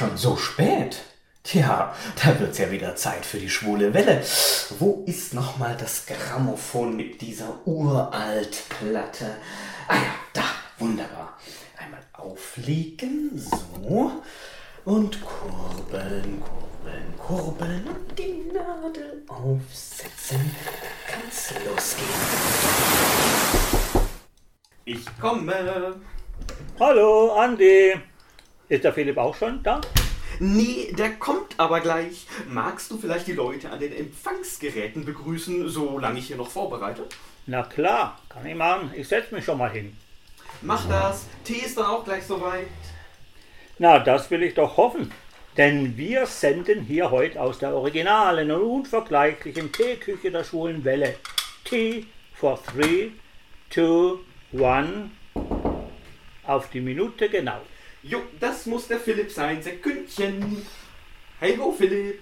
[0.00, 0.96] Schon so spät?
[1.42, 1.94] Tja,
[2.24, 4.24] da wird's ja wieder Zeit für die schwule Welle.
[4.78, 9.36] Wo ist nochmal das Grammophon mit dieser uralt Platte?
[9.88, 10.44] Ah ja, da,
[10.78, 11.36] wunderbar.
[11.76, 14.22] Einmal auflegen, so.
[14.86, 20.50] Und kurbeln, kurbeln, kurbeln und die Nadel aufsetzen.
[21.06, 22.08] Kann's losgehen.
[24.86, 26.00] Ich komme.
[26.78, 28.09] Hallo, Andi.
[28.70, 29.80] Ist der Philipp auch schon da?
[30.38, 32.28] Nee, der kommt aber gleich.
[32.48, 37.04] Magst du vielleicht die Leute an den Empfangsgeräten begrüßen, solange ich hier noch vorbereite?
[37.46, 38.92] Na klar, kann ich machen.
[38.94, 39.96] Ich setze mich schon mal hin.
[40.62, 41.26] Mach das.
[41.42, 42.68] Tee ist dann auch gleich soweit.
[43.80, 45.10] Na, das will ich doch hoffen.
[45.56, 51.16] Denn wir senden hier heute aus der originalen und unvergleichlichen Teeküche der schwulen Welle.
[51.64, 53.10] Tea for three,
[53.68, 54.20] two,
[54.52, 55.10] one.
[56.46, 57.60] Auf die Minute genau.
[58.02, 59.62] Jo, das muss der Philipp sein.
[59.62, 60.64] Sekündchen.
[61.38, 62.20] Hey ho, Philipp.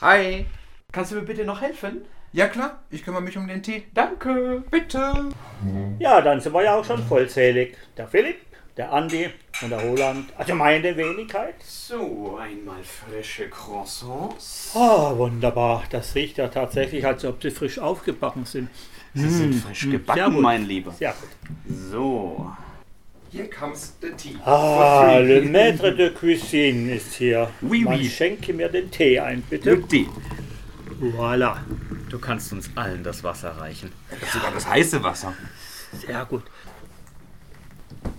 [0.00, 0.46] Hi.
[0.90, 2.02] Kannst du mir bitte noch helfen?
[2.32, 3.84] Ja klar, ich kümmere mich um den Tee.
[3.92, 4.64] Danke.
[4.70, 5.28] Bitte.
[5.98, 7.76] Ja, dann sind wir ja auch schon vollzählig.
[7.98, 8.36] Der Philipp,
[8.78, 9.28] der Andi
[9.60, 10.32] und der Roland.
[10.38, 11.56] Also meine Wenigkeit.
[11.62, 14.72] So, einmal frische Croissants.
[14.74, 15.84] Ah, wunderbar.
[15.90, 18.70] Das riecht ja tatsächlich, als ob sie frisch aufgebacken sind.
[19.12, 20.90] Sie sind frisch sehr gebacken, mein Lieber.
[20.92, 21.28] Sehr gut.
[21.68, 22.50] So.
[23.32, 24.36] Here comes the tea.
[24.44, 27.48] Ah, le Maître de Cuisine ist hier.
[27.62, 28.08] Oui, Man oui.
[28.10, 29.80] schenke mir den Tee ein, bitte.
[29.88, 30.06] Tee.
[31.00, 31.56] Voilà.
[32.10, 33.90] Du kannst uns allen das Wasser reichen.
[34.10, 35.32] Das ist sogar das heiße Wasser.
[36.06, 36.42] Sehr gut.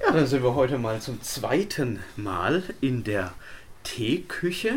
[0.02, 3.33] Ja, dann sind wir heute mal zum zweiten Mal in der
[3.83, 4.73] Teeküche.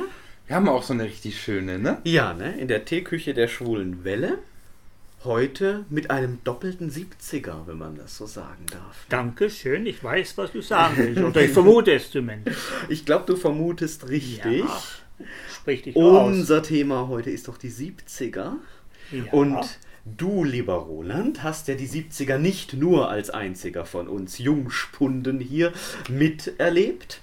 [0.46, 1.98] Wir haben auch so eine richtig schöne, ne?
[2.04, 2.58] Ja, ne?
[2.58, 4.38] In der Teeküche der schwulen Welle.
[5.26, 9.06] Heute mit einem doppelten 70er, wenn man das so sagen darf.
[9.08, 9.84] Dankeschön.
[9.84, 11.20] Ich weiß, was du sagen willst.
[11.20, 12.56] Oder ich vermute es zumindest.
[12.88, 14.60] Ich glaube, du vermutest richtig.
[14.60, 14.82] Ja,
[15.52, 16.28] Sprich dich nur aus.
[16.28, 18.52] Unser Thema heute ist doch die 70er.
[19.10, 19.32] Ja.
[19.32, 25.40] Und du, lieber Roland, hast ja die 70er nicht nur als einziger von uns Jungspunden
[25.40, 25.72] hier
[26.08, 27.20] miterlebt,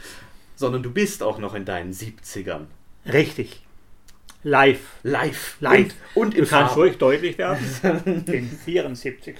[0.57, 2.65] sondern du bist auch noch in deinen 70ern.
[3.05, 3.62] Richtig.
[4.43, 4.99] Live.
[5.03, 5.57] Live.
[5.61, 5.93] Live.
[6.15, 6.75] Und, und im Farbe.
[6.75, 7.65] ruhig deutlich werden.
[8.27, 9.35] Den 74.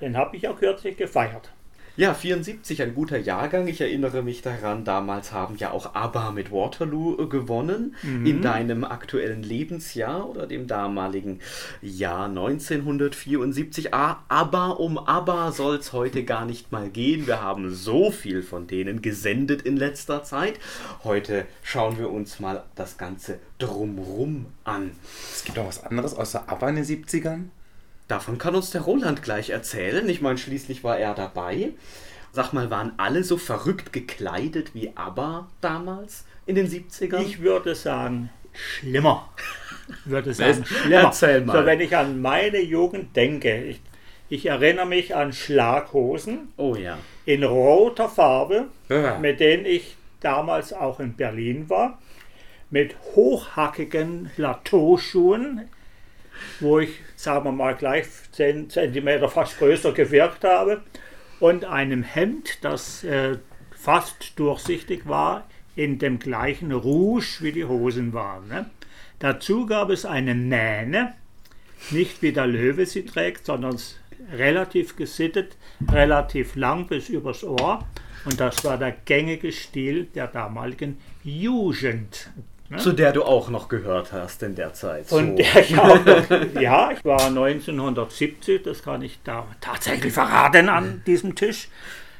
[0.00, 1.50] Den habe ich auch kürzlich gefeiert.
[1.96, 3.68] Ja, 74, ein guter Jahrgang.
[3.68, 7.94] Ich erinnere mich daran, damals haben ja auch ABBA mit Waterloo äh, gewonnen.
[8.24, 11.38] In deinem aktuellen Lebensjahr oder dem damaligen
[11.82, 13.94] Jahr 1974.
[13.94, 17.28] Ah, aber um ABBA soll es heute gar nicht mal gehen.
[17.28, 20.58] Wir haben so viel von denen gesendet in letzter Zeit.
[21.04, 24.90] Heute schauen wir uns mal das Ganze drumrum an.
[25.32, 27.44] Es gibt auch was anderes außer ABBA in den 70ern.
[28.08, 30.06] Davon kann uns der Roland gleich erzählen.
[30.08, 31.70] Ich meine, schließlich war er dabei.
[32.32, 37.22] Sag mal, waren alle so verrückt gekleidet wie ABBA damals in den 70ern?
[37.22, 39.28] Ich würde sagen, schlimmer.
[39.88, 41.02] Ich würde sagen, schlimmer.
[41.04, 41.58] Erzähl mal.
[41.60, 43.80] So, wenn ich an meine Jugend denke, ich,
[44.28, 46.98] ich erinnere mich an Schlaghosen oh ja.
[47.24, 49.18] in roter Farbe, Ja.
[49.18, 51.98] mit denen ich damals auch in Berlin war,
[52.70, 55.68] mit hochhackigen Plateauschuhen,
[56.60, 60.82] wo ich, sagen wir mal, gleich 10 cm fast größer gewirkt habe,
[61.40, 63.38] und einem Hemd, das äh,
[63.76, 68.48] fast durchsichtig war, in dem gleichen Rouge wie die Hosen waren.
[68.48, 68.70] Ne?
[69.18, 71.14] Dazu gab es eine Mähne,
[71.90, 73.78] nicht wie der Löwe sie trägt, sondern
[74.32, 75.56] relativ gesittet,
[75.90, 77.84] relativ lang bis übers Ohr.
[78.24, 82.30] Und das war der gängige Stil der damaligen Jugend.
[82.74, 82.80] Ne?
[82.80, 85.10] Zu der du auch noch gehört hast in der Zeit.
[85.12, 85.36] Und so.
[85.36, 91.02] der ich auch noch, ja, ich war 1970, das kann ich da tatsächlich verraten an
[91.06, 91.68] diesem Tisch.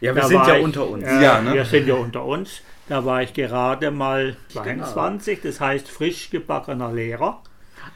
[0.00, 1.04] ja, wir Da sind ja ich, unter uns.
[1.04, 1.54] Äh, Ja, ne?
[1.54, 2.62] Wir sind ja unter uns.
[2.88, 7.42] Da war ich gerade mal 22, das heißt frisch gebackener Lehrer.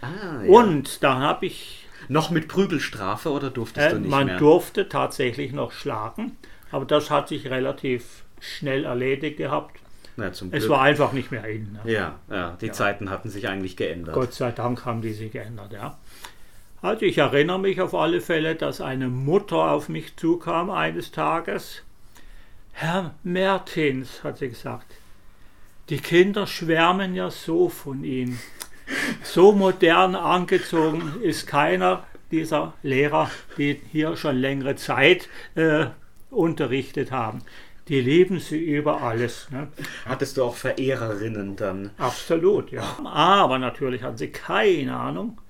[0.00, 0.50] Ah, ja.
[0.50, 4.38] Und da habe ich, noch mit Prügelstrafe oder durftest äh, du nicht man mehr?
[4.38, 6.36] durfte tatsächlich noch schlagen,
[6.70, 9.78] aber das hat sich relativ schnell erledigt gehabt.
[10.18, 10.60] Na, zum Glück.
[10.60, 11.72] Es war einfach nicht mehr in.
[11.72, 11.92] Ne?
[11.92, 14.16] ja, ja, die Zeiten hatten sich eigentlich geändert.
[14.16, 15.96] Gott sei Dank haben die sich geändert, ja.
[16.82, 21.82] Also ich erinnere mich auf alle Fälle, dass eine Mutter auf mich zukam eines Tages.
[22.72, 24.86] Herr Mertins, hat sie gesagt,
[25.88, 28.40] die Kinder schwärmen ja so von Ihnen.
[29.22, 35.86] So modern angezogen ist keiner dieser Lehrer, die hier schon längere Zeit äh,
[36.30, 37.42] unterrichtet haben.
[37.88, 39.48] Die lieben sie über alles.
[39.50, 39.68] Ne?
[40.04, 41.90] Hattest du auch Verehrerinnen dann?
[41.98, 42.82] Absolut, ja.
[43.04, 45.40] Aber natürlich hatten sie keine Ahnung,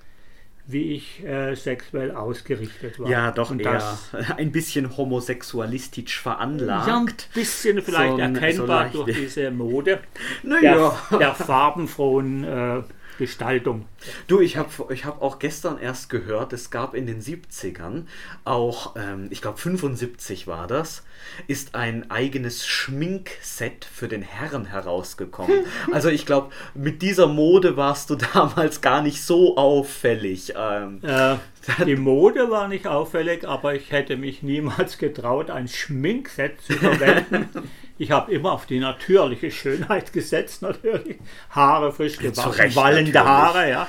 [0.67, 3.09] wie ich äh, sexuell ausgerichtet war.
[3.09, 6.89] Ja, doch Und eher das- ein bisschen homosexualistisch veranlagt.
[6.89, 10.01] Ja, ein bisschen vielleicht So so erkennbar leicht- durch diese Mode
[10.43, 10.97] Naja.
[11.11, 12.83] der, der farbenfrohen äh,
[13.19, 13.87] Gestaltung.
[14.29, 18.05] Du, ich habe ich hab auch gestern erst gehört, es gab in den 70ern
[18.45, 21.03] auch, ähm, ich glaube 75 war das,
[21.47, 25.67] ist ein eigenes Schminkset für den Herren herausgekommen.
[25.93, 30.53] Also ich glaube, mit dieser Mode warst du damals gar nicht so auffällig.
[30.57, 31.37] Ähm, Äh,
[31.85, 37.49] die Mode war nicht auffällig, aber ich hätte mich niemals getraut, ein Schminkset zu verwenden.
[37.99, 41.19] ich habe immer auf die natürliche Schönheit gesetzt, natürlich.
[41.51, 43.25] Haare frisch gewaschen, wallende.
[43.25, 43.87] Haare, ja.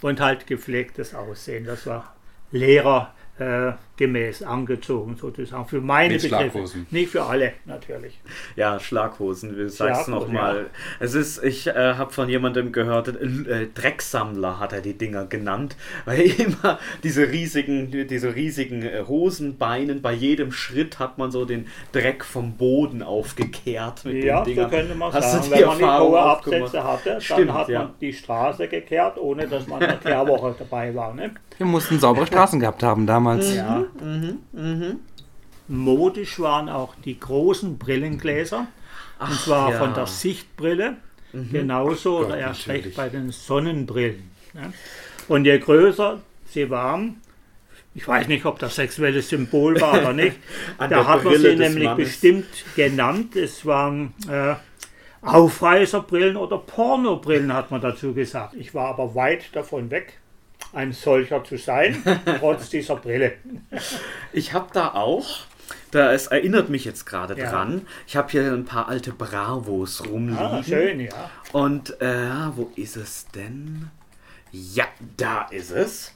[0.00, 1.64] Und halt gepflegtes Aussehen.
[1.64, 2.14] Das war
[2.52, 5.66] Lehrer äh, gemäß angezogen, sozusagen.
[5.66, 6.50] Für meine Mit Begriffe.
[6.50, 6.86] Schlaghosen.
[6.90, 8.18] Nicht für alle, natürlich.
[8.56, 10.66] Ja, Schlaghosen, du sagst Schlaghosen, noch mal.
[11.00, 15.76] Es ist, ich äh, habe von jemandem gehört, äh, Drecksammler hat er die Dinger genannt,
[16.06, 21.66] weil immer diese riesigen, diese riesigen äh, Hosenbeinen, bei jedem Schritt hat man so den
[21.92, 24.70] Dreck vom Boden aufgekehrt mit Ja, den so Dingern.
[24.70, 25.44] könnte man Hast sagen.
[25.44, 26.38] du Wenn die man hohe gemacht?
[26.38, 27.78] Absätze hatte, Stimmt, dann hat ja.
[27.80, 31.12] man die Straße gekehrt, ohne dass man in der Kehrwoche dabei war.
[31.14, 31.32] Ne?
[31.56, 33.54] Wir mussten saubere Straßen gehabt haben damals.
[33.54, 33.84] Ja.
[35.68, 38.66] Modisch waren auch die großen Brillengläser.
[39.20, 39.78] und zwar ja.
[39.78, 40.96] von der Sichtbrille.
[41.32, 42.86] Genauso Gott, oder erst natürlich.
[42.86, 44.30] recht bei den Sonnenbrillen.
[44.54, 44.72] Ne?
[45.28, 47.20] Und je größer sie waren,
[47.94, 50.36] ich weiß nicht, ob das sexuelles Symbol war oder nicht,
[50.78, 52.08] da hat man sie nämlich Mannes.
[52.08, 52.46] bestimmt
[52.76, 53.36] genannt.
[53.36, 54.54] Es waren äh,
[55.20, 58.54] Aufreißerbrillen oder Pornobrillen, hat man dazu gesagt.
[58.54, 60.18] Ich war aber weit davon weg,
[60.72, 62.02] ein solcher zu sein,
[62.38, 63.34] trotz dieser Brille.
[64.32, 65.40] Ich habe da auch,
[65.90, 67.50] da es erinnert mich jetzt gerade Ja.
[67.50, 70.38] dran, ich habe hier ein paar alte Bravos rumliegen.
[70.38, 71.30] Ah, schön, ja.
[71.52, 73.90] Und äh, wo ist es denn?
[74.50, 74.86] Ja,
[75.16, 76.12] da ist es.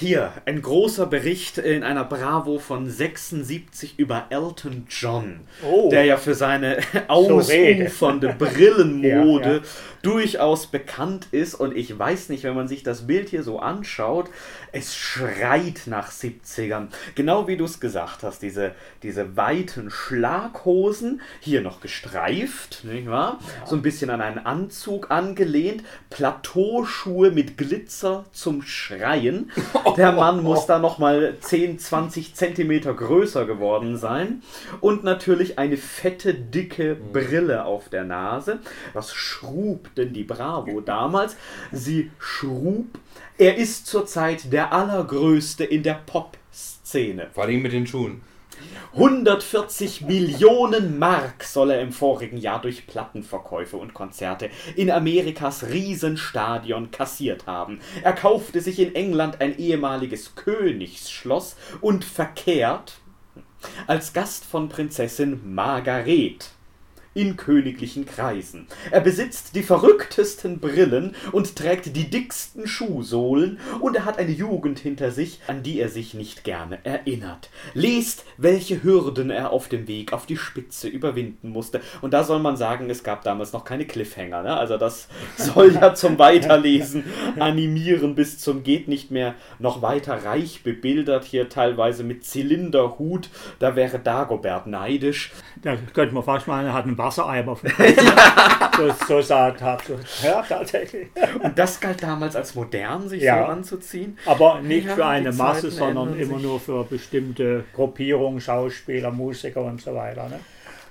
[0.00, 5.88] Hier, ein großer Bericht in einer Bravo von 76 über Elton John, Oh.
[5.90, 6.78] der ja für seine
[7.08, 9.60] ausufernde Brillenmode Ja, ja.
[10.02, 11.56] durchaus bekannt ist.
[11.56, 14.30] Und ich weiß nicht, wenn man sich das Bild hier so anschaut,
[14.70, 16.86] es schreit nach 70ern.
[17.16, 23.40] Genau wie du es gesagt hast, diese, diese weiten Schlaghosen, hier noch gestreift, nicht wahr?
[23.66, 29.50] So ein bisschen an einen Anzug angelehnt, Plateauschuhe mit Glitzer zum Schreien.
[29.96, 34.42] Der Mann muss da nochmal 10, 20 Zentimeter größer geworden sein.
[34.80, 38.60] Und natürlich eine fette, dicke Brille auf der Nase.
[38.92, 41.36] Was schrub denn die Bravo damals?
[41.72, 42.86] Sie schrub,
[43.38, 47.28] er ist zurzeit der allergrößte in der Pop-Szene.
[47.32, 48.22] Vor allem mit den Schuhen.
[48.94, 56.90] 140 Millionen Mark soll er im vorigen Jahr durch Plattenverkäufe und Konzerte in Amerikas Riesenstadion
[56.90, 57.80] kassiert haben.
[58.02, 62.94] Er kaufte sich in England ein ehemaliges Königsschloss und verkehrt
[63.86, 66.50] als Gast von Prinzessin Margaret
[67.18, 68.68] in königlichen Kreisen.
[68.92, 74.78] Er besitzt die verrücktesten Brillen und trägt die dicksten Schuhsohlen und er hat eine Jugend
[74.78, 77.50] hinter sich, an die er sich nicht gerne erinnert.
[77.74, 81.80] Lest, welche Hürden er auf dem Weg auf die Spitze überwinden musste.
[82.02, 84.44] Und da soll man sagen, es gab damals noch keine Cliffhanger.
[84.44, 84.56] Ne?
[84.56, 87.02] Also das soll ja zum Weiterlesen
[87.38, 93.28] animieren bis zum geht nicht mehr noch weiter reich bebildert hier teilweise mit Zylinderhut.
[93.58, 95.32] Da wäre Dagobert neidisch.
[95.62, 97.56] Da könnte man fast meinen, er hat einen Wassereimer.
[98.76, 100.22] so, so sah er tatsächlich.
[100.22, 101.08] Ja, tatsächlich.
[101.42, 103.38] Und das galt damals als modern, sich Ja.
[103.46, 104.18] so anzuziehen.
[104.26, 109.62] Aber nicht Ja, für eine Masse, Zeiten sondern immer nur für bestimmte Gruppierungen, Schauspieler, Musiker
[109.62, 110.28] und so weiter.
[110.28, 110.40] Ne?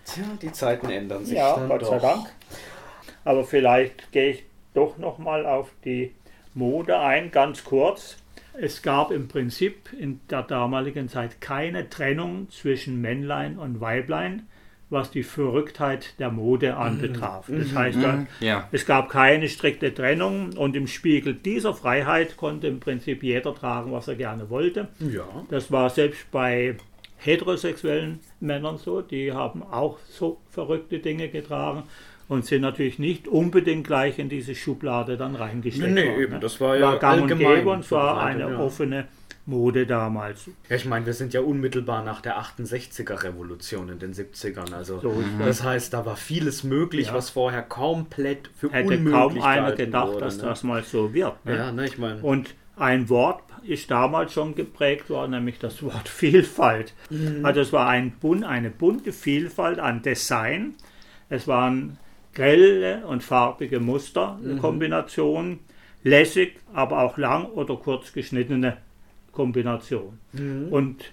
[0.05, 1.89] Tja, die Zeiten ändern sich Ja, Gott doch.
[1.89, 2.27] sei Dank.
[3.23, 4.43] Aber vielleicht gehe ich
[4.73, 6.13] doch noch mal auf die
[6.53, 8.17] Mode ein, ganz kurz.
[8.59, 14.47] Es gab im Prinzip in der damaligen Zeit keine Trennung zwischen Männlein und Weiblein,
[14.89, 17.47] was die Verrücktheit der Mode anbetraf.
[17.49, 18.67] Das heißt, da- Ja.
[18.71, 23.91] es gab keine strikte Trennung und im Spiegel dieser Freiheit konnte im Prinzip jeder tragen,
[23.91, 24.87] was er gerne wollte.
[24.99, 25.25] Ja.
[25.49, 26.75] Das war selbst bei
[27.17, 31.83] heterosexuellen Männern so, die haben auch so verrückte Dinge getragen
[32.29, 36.21] und sind natürlich nicht unbedingt gleich in diese Schublade dann reingesteckt Nee, nee, worden.
[36.23, 36.39] eben, ne?
[36.39, 38.59] das war ja gang und allgemein gäbe und war eine ja.
[38.59, 39.07] offene
[39.47, 40.49] Mode damals.
[40.69, 44.73] Ja, ich meine, wir sind ja unmittelbar nach der 68er-Revolution in den 70ern.
[44.73, 47.13] Also, So das heißt, da war vieles möglich, Ja.
[47.13, 50.43] was vorher komplett für Hätte unmöglich kaum einer gedacht, wurde, dass ne?
[50.43, 51.45] das mal so wird.
[51.45, 51.55] Ne?
[51.55, 52.21] Ja, ne, ich meine.
[52.21, 56.93] Und ein Wort ist damals schon geprägt worden, nämlich das Wort Vielfalt.
[57.43, 60.75] Also es war ein bun eine bunte Vielfalt an Design.
[61.29, 61.97] Es waren
[62.33, 65.59] grelle und farbige Musterkombinationen.
[66.03, 68.77] lässig, aber auch lang oder kurz geschnittene
[69.37, 70.17] Kombination.
[70.71, 71.05] Und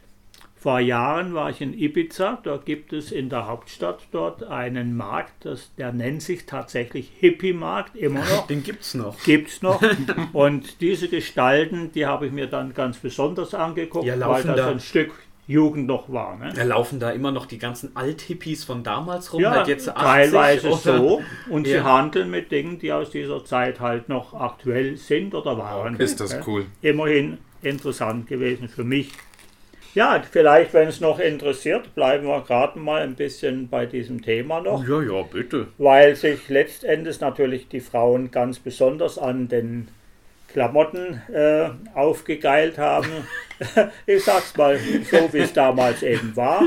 [0.57, 5.45] vor Jahren war ich in Ibiza, da gibt es in der Hauptstadt dort einen Markt,
[5.45, 8.47] das, der nennt sich tatsächlich Hippie-Markt, immer noch.
[8.47, 9.23] Den gibt's noch.
[9.25, 9.83] Gibt es noch.
[10.33, 14.71] Und diese Gestalten, die habe ich mir dann ganz besonders angeguckt, Ja, weil das da-
[14.71, 15.13] ein Stück
[15.47, 16.39] Jugend noch war.
[16.39, 16.55] Ne?
[16.57, 20.03] Da laufen da immer noch die ganzen Althippies von damals rum, Ja, halt jetzt 80
[20.03, 21.23] teilweise oder- so.
[21.51, 21.85] Und sie Ja.
[21.85, 25.97] handeln mit Dingen, die aus dieser Zeit halt noch aktuell sind oder waren.
[26.01, 26.41] Ist das Ja.
[26.47, 26.65] cool.
[26.81, 29.13] Immerhin interessant gewesen für mich.
[29.95, 34.61] Ja, vielleicht, wenn es noch interessiert, bleiben wir gerade mal ein bisschen bei diesem Thema
[34.61, 35.69] noch, Ja, ja, bitte.
[35.79, 39.87] weil sich letztendlich natürlich die Frauen ganz besonders an den
[40.55, 43.09] Klamotten äh, aufgegeilt haben.
[44.07, 46.63] ich sag's mal so, wie es damals eben war,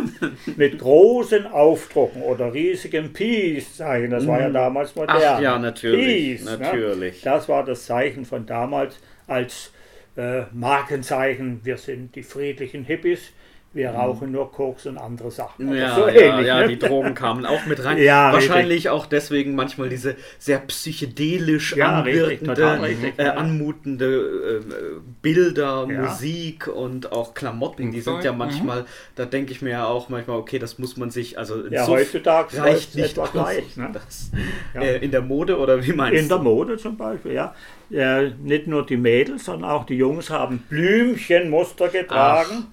[0.57, 4.11] mit großen Aufdrucken oder riesigen Peace-Zeichen.
[4.11, 5.17] Das war ja damals modern.
[5.17, 5.23] Mhm.
[5.25, 6.37] Ach ja, natürlich.
[6.37, 6.57] Peace, ne?
[6.57, 7.21] natürlich.
[7.21, 9.71] Das war das Zeichen von damals als
[10.17, 11.61] äh, Markenzeichen.
[11.63, 13.31] Wir sind die friedlichen Hippies.
[13.77, 15.67] Wir rauchen nur Koks und andere Sachen.
[15.67, 15.75] Mhm.
[15.75, 16.67] Ja, so ja, ähnlich, ja, ne?
[16.67, 17.97] die Drogen kamen auch mit rein.
[18.07, 24.99] Ja, Wahrscheinlich auch deswegen manchmal diese sehr psychedelisch Ja, richtig, anwirkende, richtig, äh, anmutende äh,
[25.21, 26.01] Bilder, Ja.
[26.01, 27.91] Musik und auch Klamotten.
[27.91, 28.39] Die sind ja mhm.
[28.39, 31.85] manchmal, da denke ich mir ja auch manchmal, okay, das muss man sich, also Ja,
[31.85, 33.31] heutzutage reicht nicht etwa aus.
[33.31, 33.77] gleich.
[33.77, 33.91] Ne?
[33.93, 34.31] Das,
[34.73, 34.81] Ja.
[34.81, 36.43] äh, in der Mode oder wie meinst In der du?
[36.43, 37.53] Mode zum Beispiel, ja.
[37.91, 42.65] Äh, nicht nur die Mädels, sondern auch die Jungs haben Blümchenmuster getragen.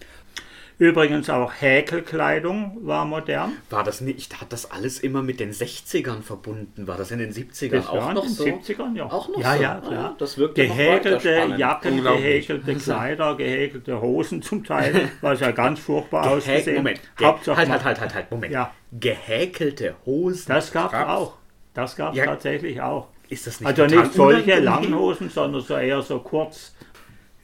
[0.79, 3.53] Übrigens auch Häkelkleidung war modern.
[3.71, 6.87] War das nicht, ich hatte das alles immer mit den 60ern verbunden.
[6.89, 8.45] War das in den 70ern Das auch in noch den so?
[8.45, 9.05] 70ern, ja.
[9.05, 9.63] Auch noch ja, so?
[9.63, 10.15] ja, Ah, klar.
[10.19, 11.55] das wirkt ja noch weiter Gehäkelte.
[11.59, 16.77] Jacken, gehäkelte Kleider, gehäkelte Hosen zum Teil, was ja ganz furchtbar ausgesehen.
[16.79, 18.53] Moment, Hauptsache halt, halt, halt, halt, halt, Moment.
[18.53, 18.73] Ja.
[18.93, 20.47] Gehäkelte Hosen.
[20.49, 21.35] Das gab es auch.
[21.73, 22.27] Das gab es Ja.
[22.27, 23.09] tatsächlich auch.
[23.29, 24.65] ist das nicht Also nicht solche unangenehm?
[24.65, 26.75] langen Hosen, sondern so eher so kurz.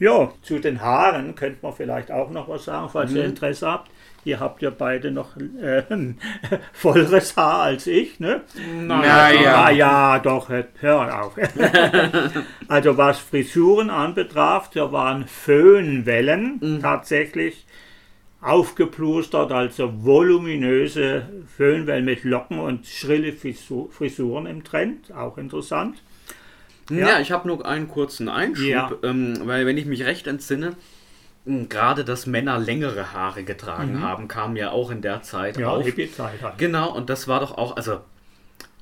[0.00, 3.16] Ja, zu den Haaren könnte man vielleicht auch noch was sagen, falls Mhm.
[3.18, 3.90] ihr Interesse habt.
[4.24, 5.82] Ihr habt ja beide noch äh,
[6.72, 8.40] volleres Haar als ich, ne?
[8.82, 9.30] Naja.
[9.30, 10.48] Ja, ja, doch,
[10.80, 11.36] hör- auf.
[12.68, 16.80] also was Frisuren anbetraf, da waren Föhnwellen Mhm.
[16.82, 17.64] tatsächlich
[18.42, 26.02] aufgeplustert, also voluminöse Föhnwellen mit Locken und schrille Frisu- Frisuren im Trend, auch interessant.
[26.90, 27.20] Ja, Ja.
[27.20, 28.90] ich habe nur einen kurzen Einschub, Ja.
[29.02, 30.74] ähm, weil wenn ich mich recht entsinne,
[31.68, 35.62] gerade dass Männer längere Haare getragen haben, kam ja auch in der Zeit Mhm.
[35.62, 35.84] Ja, auf.
[35.84, 36.58] Hippie-Zeit halt.
[36.58, 38.00] Genau, und das war doch auch, also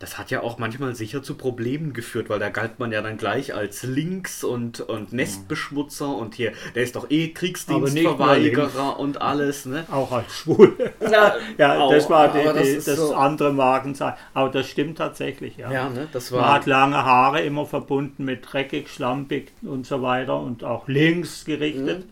[0.01, 3.17] das hat ja auch manchmal sicher zu Problemen geführt, weil da galt man ja dann
[3.17, 9.67] gleich als Links- und, und Nestbeschmutzer und hier, der ist doch eh Kriegsdienstverweigerer und alles,
[9.67, 9.87] ne?
[9.91, 10.77] Auch als schwul.
[11.11, 14.19] Ja, ja, auch, das war die, die, das, so- andere Markenzeichen.
[14.35, 15.71] Aber das stimmt tatsächlich, ja.
[15.73, 16.55] Ja, ne, das Man war.
[16.55, 22.05] hat lange Haare immer verbunden mit dreckig, schlampig und so weiter und auch links gerichtet.
[22.07, 22.11] Mhm.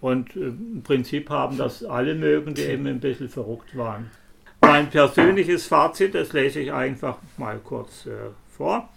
[0.00, 4.10] Und äh, im Prinzip haben das alle mögen, die eben ein bisschen verrückt waren.
[4.62, 8.88] Mein persönliches Fazit, das lese ich einfach mal kurz äh, vor.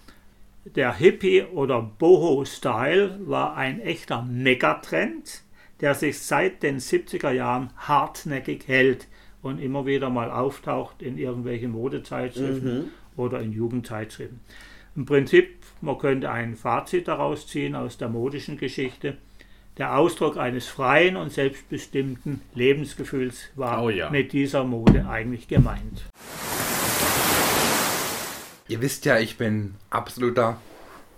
[0.64, 5.44] Der Hippie- oder Boho-Style war ein echter Megatrend,
[5.82, 9.08] der sich seit den 70er Jahren hartnäckig hält
[9.42, 14.40] und immer wieder mal auftaucht in irgendwelchen Modezeitschriften oder in Jugendzeitschriften.
[14.96, 19.18] Im Prinzip, man könnte ein Fazit daraus ziehen aus der modischen Geschichte.
[19.78, 24.10] Der Ausdruck eines freien und selbstbestimmten Lebensgefühls war Oh ja.
[24.10, 26.06] mit dieser Mode eigentlich gemeint.
[28.70, 30.58] Ihr wisst ja, ich bin absoluter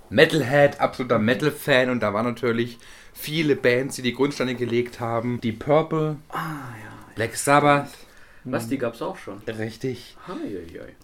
[0.09, 2.79] Metalhead, absoluter Metal-Fan und da waren natürlich
[3.13, 5.39] viele Bands, die die Grundsteine gelegt haben.
[5.41, 6.17] Die Purple,
[7.15, 7.89] Black Sabbath,
[8.43, 9.37] Was, die gab's auch schon.
[9.47, 10.17] richtig.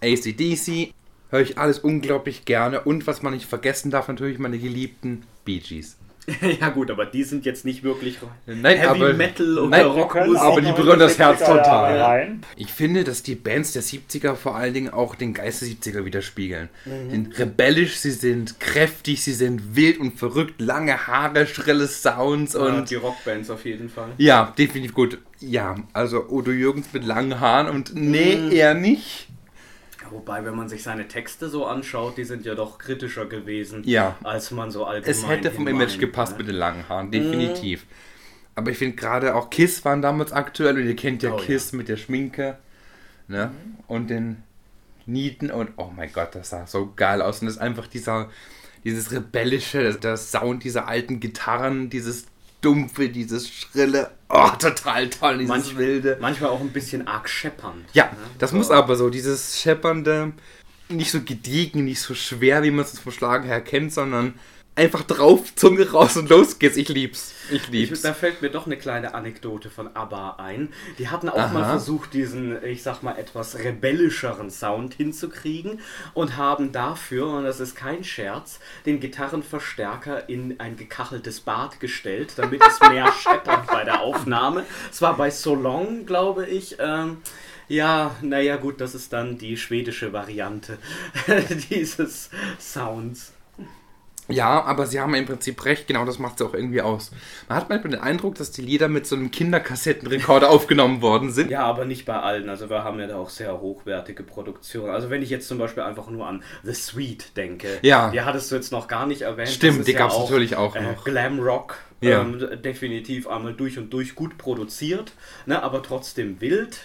[0.01, 0.91] ACDC,
[1.29, 5.59] höre ich alles unglaublich gerne und was man nicht vergessen darf, natürlich meine geliebten Bee
[5.59, 5.97] Gees.
[6.61, 10.41] ja gut, aber die sind jetzt nicht wirklich Nein, Heavy aber- Metal oder Nein, Rockmusik.
[10.41, 11.99] aber die berühren das Herz total.
[12.01, 12.41] Rein.
[12.55, 16.05] Ich finde, dass die Bands der 70er vor allen Dingen auch den Geist der 70er
[16.05, 16.69] widerspiegeln.
[16.85, 22.55] Sie sind rebellisch, sie sind kräftig, sie sind wild und verrückt, lange Haare, schrille Sounds
[22.55, 24.11] und und die Rockbands auf jeden Fall.
[24.17, 25.17] ja, definitiv gut.
[25.39, 29.27] Ja, also Odo Jürgens mit langen Haaren und nee, eher nicht.
[30.13, 34.15] Wobei, wenn man sich seine Texte so anschaut, die sind ja doch kritischer gewesen, Ja.
[34.23, 36.37] als man so allgemein Es hätte vom Image meint, gepasst ne?
[36.39, 37.85] mit den langen Haaren, definitiv.
[38.55, 41.73] Aber ich finde gerade auch Kiss waren damals aktuell und ihr kennt ja Oh, Kiss
[41.73, 42.57] mit der Schminke
[43.27, 43.51] ne?
[43.87, 44.43] und den
[45.05, 48.29] Nieten und oh mein Gott, das sah so geil aus und das ist einfach dieser,
[48.83, 52.27] dieses rebellische, der Sound dieser alten Gitarren, dieses
[52.63, 56.17] dumpfe, dieses schrille, oh total toll, dieses Manch, wilde.
[56.19, 57.85] Manchmal auch ein bisschen arg scheppernd.
[57.93, 58.17] Ja, ne?
[58.39, 58.57] das So.
[58.57, 60.33] muss aber so, dieses scheppernde,
[60.89, 64.33] nicht so gediegen, nicht so schwer, wie man es vom Schlagen her kennt, sondern
[64.75, 66.77] einfach drauf, Zunge raus und los geht's.
[66.77, 67.33] Ich lieb's.
[67.51, 67.91] Ich lieb's.
[67.91, 70.73] Ich, da fällt mir doch eine kleine Anekdote von ABBA ein.
[70.97, 71.53] Die hatten auch Aha.
[71.53, 75.79] mal versucht, diesen, ich sag mal, etwas rebellischeren Sound hinzukriegen
[76.13, 82.33] und haben dafür, und das ist kein Scherz, den Gitarrenverstärker in ein gekacheltes Bad gestellt,
[82.37, 84.65] damit es mehr scheppert bei der Aufnahme.
[84.91, 86.77] Es war bei So Long, glaube ich.
[86.79, 87.17] Ähm,
[87.67, 90.77] ja, naja, gut, das ist dann die schwedische Variante
[91.69, 93.32] dieses Sounds.
[94.29, 97.11] Ja, aber sie haben im Prinzip recht, genau das macht es auch irgendwie aus.
[97.49, 101.51] Man hat manchmal den Eindruck, dass die Lieder mit so einem Kinderkassettenrekorder aufgenommen worden sind.
[101.51, 102.47] Ja, aber nicht bei allen.
[102.49, 104.91] Also wir haben ja da auch sehr hochwertige Produktionen.
[104.91, 108.11] Also wenn ich jetzt zum Beispiel einfach nur an The Sweet denke, Ja.
[108.11, 109.49] die hattest du jetzt noch gar nicht erwähnt.
[109.49, 111.03] Stimmt, Das ist die gab's natürlich auch äh, noch.
[111.03, 112.21] Glam Rock, Ja.
[112.21, 115.11] ähm, definitiv einmal durch und durch gut produziert,
[115.45, 116.77] ne, aber trotzdem wild.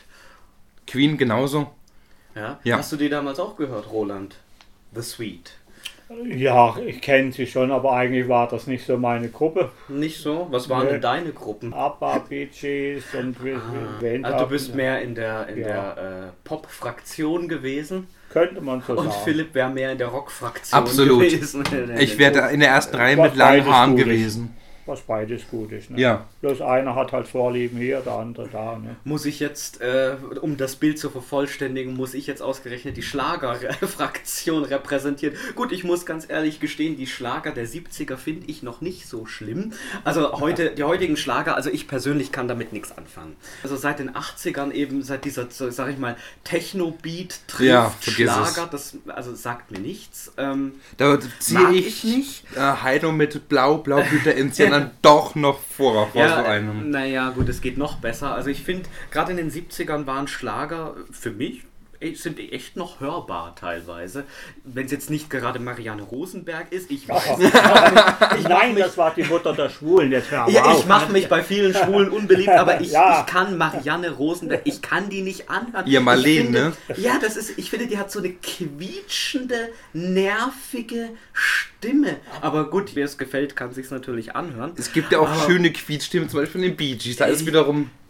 [0.89, 1.71] Queen genauso.
[2.35, 2.59] Ja.
[2.65, 2.79] Ja.
[2.79, 4.35] Hast du die damals auch gehört, Roland?
[4.95, 5.53] The Sweet.
[6.25, 9.71] Ja, ich kenne sie schon, aber eigentlich war das nicht so meine Gruppe.
[9.89, 10.47] Nicht so?
[10.51, 10.93] Was waren Nee.
[10.93, 11.75] denn deine Gruppen?
[11.75, 15.67] ABBA, Bee Gees und erwähnt Also du bist mehr in der, in Ja.
[15.67, 19.23] der äh, Pop-Fraktion gewesen Könnte man so und sagen.
[19.25, 21.21] Philipp wäre mehr in der Rock-Fraktion Absolut.
[21.21, 21.65] gewesen.
[21.99, 24.57] Ich wäre da in der ersten Reihe Was mit langen Haaren gewesen.
[24.89, 25.91] Was beides gut ist.
[25.91, 26.01] Ne?
[26.01, 26.25] Ja.
[26.41, 28.79] Bloß einer hat halt Vorlieben hier, der andere da.
[28.79, 28.97] Ne?
[29.05, 34.65] Muss ich jetzt, äh, um das Bild zu vervollständigen, muss ich jetzt ausgerechnet die Schlager-Fraktion
[34.65, 35.37] repräsentieren.
[35.55, 39.27] Gut, ich muss ganz ehrlich gestehen, die Schlager der 70er finde ich noch nicht so
[39.27, 39.75] schlimm.
[40.05, 43.37] Also heute, die heutigen Schlager, also ich persönlich kann damit nichts anfangen.
[43.63, 47.93] Also seit den 80ern eben, seit dieser, sag ich mal, Techno-Beat trifft Ja.
[48.01, 50.33] Schlager, das also sagt mir nichts.
[50.39, 52.45] Ähm, Da ziehe Mag ich, ich nicht.
[52.57, 56.91] Äh, Heino mit Blau, Blaublüter Enzian dann doch noch vor, vor so einem.
[56.91, 58.35] Naja, gut, es geht noch besser.
[58.35, 61.65] Also ich finde, gerade in den 70ern waren Schlager für mich
[62.15, 64.25] sind die echt noch hörbar teilweise.
[64.65, 67.39] Wenn es jetzt nicht gerade Marianne Rosenberg ist, ich weiß.
[68.39, 70.13] ich Nein, das war die Mutter der Schwulen.
[70.13, 71.13] Jetzt hör ja, ich mache ne?
[71.15, 73.21] mich bei vielen Schwulen unbeliebt, aber ich, Ja.
[73.27, 75.87] ich kann Marianne Rosenberg, ich kann die nicht anhören.
[75.87, 76.73] Ihr finde, ne?
[76.97, 82.17] Ja, das ist, ich finde, die hat so eine quietschende, nervige Stimme.
[82.41, 84.73] Aber gut, wer es gefällt, kann sich natürlich anhören.
[84.77, 87.17] Es gibt ja auch Aber- schöne Quietstimmen, zum Beispiel in den Bee Gees.
[87.17, 87.47] Da ist Ey.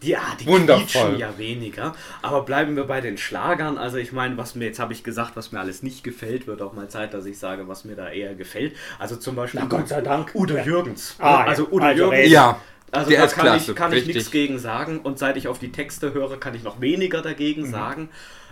[0.00, 0.22] Wiederum.
[0.24, 1.18] Ja, die Wundervoll.
[1.18, 1.94] ja weniger.
[2.22, 3.78] Aber bleiben wir bei den Schlagern.
[3.78, 6.62] Also ich meine, was mir, jetzt habe ich gesagt, was mir alles nicht gefällt, wird
[6.62, 8.74] auch mal Zeit, dass ich sage, was mir da eher gefällt.
[8.98, 10.30] Also zum Beispiel Na, Gott sei Dank.
[10.34, 10.64] Udo Ja.
[10.64, 11.16] Jürgens.
[11.18, 11.44] Ah, ja.
[11.46, 12.20] also Udo Also Jürgens.
[12.24, 12.28] Ey.
[12.30, 13.70] Ja, Also der da ist kann, klasse.
[13.72, 15.00] ich, kann ich nichts gegen sagen.
[15.00, 17.70] Und seit ich auf die Texte höre, kann ich noch weniger dagegen Mhm.
[17.70, 18.08] sagen.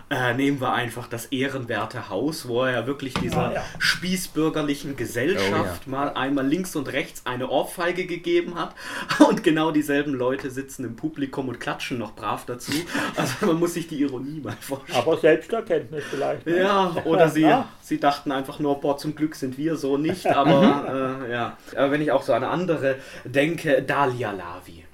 [0.09, 3.63] Äh, nehmen wir einfach das ehrenwerte Haus, wo er ja wirklich dieser Ah, ja.
[3.79, 8.73] spießbürgerlichen Gesellschaft Oh, mal einmal links und rechts eine Ohrfeige gegeben hat.
[9.27, 12.71] Und genau dieselben Leute sitzen im Publikum und klatschen noch brav dazu.
[13.17, 14.97] Also man muss sich die Ironie mal vorstellen.
[14.97, 16.45] Aber Selbsterkenntnis vielleicht.
[16.45, 16.57] ne?
[16.59, 17.67] Ja, oder sie, Ja.
[17.81, 21.57] sie dachten einfach nur, boah, zum Glück sind wir so nicht, aber äh, ja.
[21.75, 24.85] Aber wenn ich auch so an andere denke, Dalia Lavi.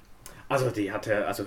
[0.48, 1.44] Also die hatte, also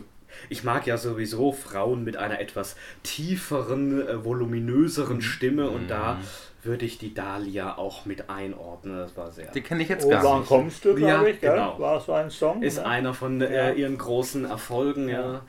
[0.50, 6.18] ich mag ja sowieso Frauen mit einer etwas tieferen, äh, voluminöseren Stimme und da
[6.64, 8.98] würde ich die Dalia auch mit einordnen.
[8.98, 9.52] Das war sehr.
[9.52, 10.48] Die kenne ich jetzt Oh, gar wann nicht.
[10.48, 11.40] kommst du, glaube Ja, ich?
[11.40, 11.52] Gell?
[11.52, 11.80] genau.
[11.80, 12.62] War so ein Song?
[12.62, 12.86] Ist ne?
[12.86, 13.48] einer von Ja.
[13.48, 15.42] äh, ihren großen Erfolgen, ja.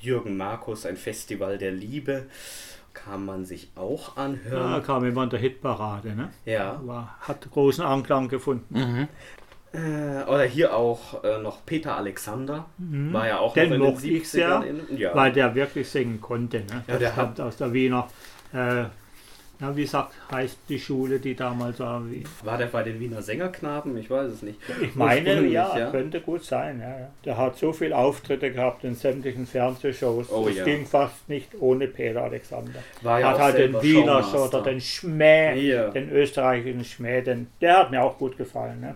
[0.00, 2.26] Jürgen Markus, ein Festival der Liebe.
[2.94, 4.82] Kann man sich auch Ja, anhören.
[4.82, 6.14] kam immer in der Hitparade.
[6.14, 6.30] Ne?
[6.46, 6.80] Ja.
[6.84, 8.74] War, hat großen Anklang gefunden.
[8.74, 9.06] Äh,
[9.72, 12.66] oder hier auch äh, noch Peter Alexander.
[12.78, 14.26] War ja auch Den noch mochte ich 70ern.
[14.26, 15.14] sehr, in, ja.
[15.14, 16.58] weil der wirklich singen konnte.
[16.58, 16.84] Ne?
[16.86, 18.08] Ja, der kommt aus der Wiener,
[18.54, 18.84] äh,
[19.58, 22.02] ja, wie sagt, heißt die Schule, die damals war.
[22.44, 23.96] War der bei den Wiener Sängerknaben?
[23.96, 24.58] Ich weiß es nicht.
[24.82, 26.78] ich meine, Ursprünglich, ja, könnte gut sein.
[26.80, 27.08] Ja, ja.
[27.24, 30.30] Der hat so viele Auftritte gehabt in sämtlichen Fernsehshows.
[30.30, 30.64] Oh, es ja.
[30.64, 32.80] ging fast nicht ohne Peter Alexander.
[33.00, 34.58] War ja hat halt den Wiener Showmaster.
[34.60, 35.88] oder den Schmäh, Ja.
[35.88, 38.80] den österreichischen Schmäh, den, der hat mir auch gut gefallen.
[38.82, 38.94] Ne?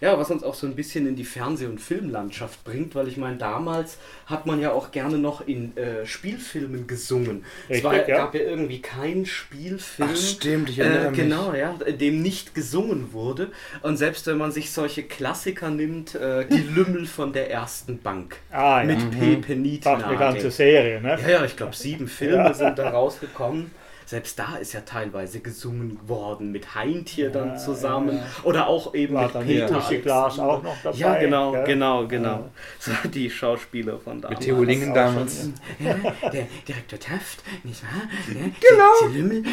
[0.00, 3.16] Ja, was uns auch so ein bisschen in die Fernseh- und Filmlandschaft bringt, weil ich
[3.16, 7.44] meine, damals hat man ja auch gerne noch in äh, Spielfilmen gesungen.
[7.64, 8.16] es Richtig, war, ja.
[8.18, 10.08] gab ja irgendwie keinen Spielfilm.
[10.12, 11.18] Ach, stimmt, ich erinnere äh, mich.
[11.20, 13.48] Genau, ja, dem nicht gesungen wurde.
[13.82, 18.36] Und selbst wenn man sich solche Klassiker nimmt, äh, die Lümmel von der ersten Bank
[18.50, 18.84] Ah, ja.
[18.84, 20.50] mit Pepe Fast eine ganze.
[20.50, 21.00] Serie.
[21.00, 21.18] Ne?
[21.22, 23.70] Ja, ja, ich glaube, sieben Filme sind da rausgekommen.
[24.10, 29.32] Selbst da ist ja teilweise gesungen worden mit Heintje dann zusammen oder auch eben War
[29.38, 30.98] mit Peter Glas auch noch dabei.
[30.98, 31.64] Ja, genau, gell?
[31.64, 32.50] genau, genau.
[32.80, 34.40] So die Schauspieler von damals.
[34.40, 35.50] Mit Theo Lingen damals.
[35.78, 35.94] Ja,
[36.28, 38.02] der Direktor Taft, nicht wahr?
[38.26, 39.12] Genau.
[39.12, 39.44] Die Lümmel.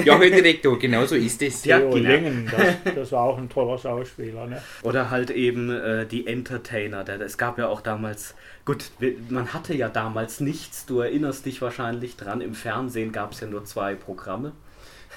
[0.06, 1.62] Ja, Herr Direktor, genau so ist es.
[1.66, 2.08] Ja, Theo genau.
[2.08, 4.46] Lingen, das, das war auch ein toller Schauspieler.
[4.46, 4.62] Ne?
[4.84, 7.04] Oder halt eben äh, die Entertainer.
[7.04, 8.84] Der, es gab ja auch damals, gut,
[9.28, 13.46] man hatte ja damals nichts, du erinnerst dich wahrscheinlich dran, im Fernsehen gab es ja
[13.46, 14.52] nur zwei Programme.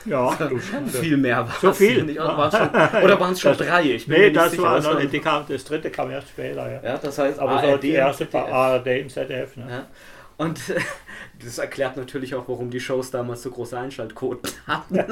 [0.05, 0.57] Ja, du.
[0.59, 2.03] Viel mehr war So viel?
[2.03, 3.83] Nicht, oder waren es schon, oder waren es schon drei?
[3.83, 6.29] Ich bin Nee, das sicher, war das noch war- nicht, kam, das dritte kam erst
[6.29, 6.81] später, ja.
[6.83, 8.51] Ja, das heißt, Aber so ARD die erste ZDF.
[8.53, 9.65] ARD und ZDF, ne?
[9.69, 9.85] Ja.
[10.37, 10.59] Und
[11.45, 15.05] das erklärt natürlich auch, warum die Shows damals so große Einschaltquoten hatten.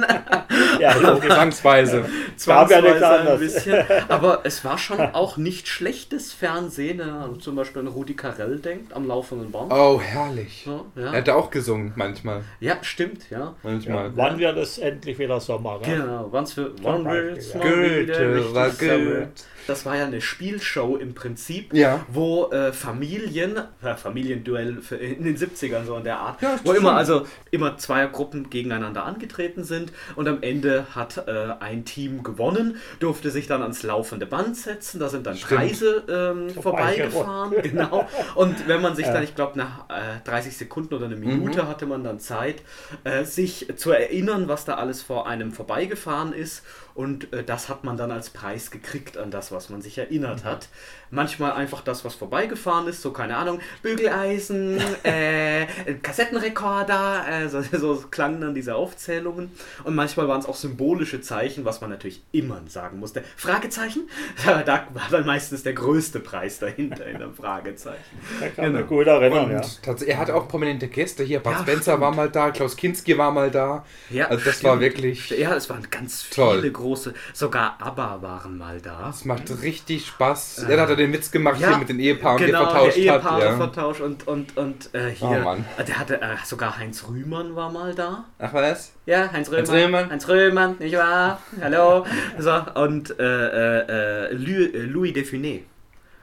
[0.80, 0.92] Ja.
[1.22, 2.06] Zwangsweise.
[2.46, 3.86] Gab ja Zwangsweise ein bisschen.
[4.10, 7.00] Aber es war schon auch nicht schlechtes Fernsehen.
[7.00, 9.72] wenn man zum Beispiel an Rudi Carell denkt, am laufenden Band.
[9.72, 10.66] Oh, herrlich.
[10.66, 11.12] Ja, Er ja.
[11.14, 12.44] hat auch gesungen, manchmal.
[12.60, 13.56] ja, stimmt, ja.
[13.64, 14.06] Manchmal.
[14.08, 15.80] Ja, wann wird es endlich wieder Sommer?
[15.84, 16.46] Genau, wann
[16.84, 16.98] ja.
[16.98, 19.28] mal wieder Goethe richtig war Sommer?
[19.68, 22.06] Das war ja eine Spielshow im Prinzip, Ja.
[22.10, 26.72] wo äh, Familien, äh, Familienduell für, in den 70ern so in der Art, Ja, wo
[26.72, 26.78] stimmt.
[26.78, 32.24] immer also immer zwei Gruppen gegeneinander angetreten sind und am Ende hat äh, ein Team
[32.24, 35.60] gewonnen, durfte sich dann ans laufende Band setzen, da sind dann Stimmt.
[35.62, 38.08] Preise ähm, vorbeigefahren, genau.
[38.36, 41.86] Und wenn man sich dann, ich glaube, nach äh, 30 Sekunden oder eine Minute hatte
[41.86, 42.62] man dann Zeit,
[43.04, 46.64] äh, sich zu erinnern, was da alles vor einem vorbeigefahren ist.
[46.96, 50.44] Und äh, das hat man dann als Preis gekriegt an das, was man sich erinnert
[50.44, 50.70] hat.
[51.14, 55.66] Manchmal einfach das, was vorbeigefahren ist, so keine Ahnung, Bügeleisen, äh,
[56.02, 59.52] Kassettenrekorder, äh, so, so klangen dann diese Aufzählungen.
[59.84, 63.24] Und manchmal waren es auch symbolische Zeichen, was man natürlich immer sagen musste.
[63.38, 64.10] Fragezeichen?
[64.66, 68.00] Da war dann meistens der größte Preis dahinter in einem Fragezeichen.
[68.40, 69.52] Da kann ich mich gut erinnern,
[69.86, 70.08] Und ja.
[70.08, 71.40] er hatte auch prominente Gäste hier.
[71.40, 72.02] Bud Ja, Spencer stimmt.
[72.02, 73.86] war mal da, Klaus Kinski war mal da.
[74.10, 74.70] Ja, also das stimmt.
[74.72, 75.30] war wirklich.
[75.30, 76.60] Ja, es waren ganz Toll.
[76.62, 79.10] viele große, sogar ABBA waren mal da.
[79.10, 80.66] Es macht richtig Spaß.
[80.70, 82.96] Ja, da hat er den Witz gemacht Ja, hier mit den Ehepaaren, genau, die vertauscht
[82.98, 83.42] der Ehepaare hat.
[83.44, 83.58] Ja.
[83.58, 85.66] vertauscht und, und, und äh, hier, Oh, Mann.
[85.78, 88.26] äh, der hatte, äh, sogar Heinz Rühmann war mal da.
[88.40, 88.94] Ach was?
[89.06, 89.58] Ja, Heinz Röhmann.
[89.68, 90.10] Heinz Röhmann.
[90.12, 91.40] Heinz Röhmann, nicht wahr?
[91.62, 92.06] Hallo.
[92.38, 95.62] So, und äh, äh, äh, Louis, Louis Defuné.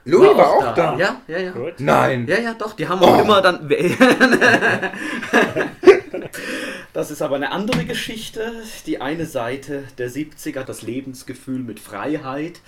[0.05, 0.97] Louis war auch da.
[0.97, 1.51] Ja, ja, ja.
[1.51, 1.73] Gut.
[1.79, 2.25] Nein.
[2.27, 3.21] Ja, ja, doch, die haben auch Oh.
[3.21, 3.69] immer dann.
[6.93, 8.51] das ist aber eine andere Geschichte.
[8.87, 12.61] Die eine Seite der 70er, das Lebensgefühl mit Freiheit.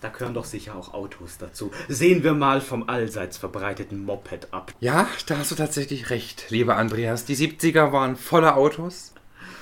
[0.00, 1.70] Da gehören doch sicher auch Autos dazu.
[1.88, 4.72] Sehen wir mal vom allseits verbreiteten Moped ab.
[4.80, 7.24] Ja, da hast du tatsächlich recht, lieber Andreas.
[7.24, 9.14] Die 70er waren voller Autos,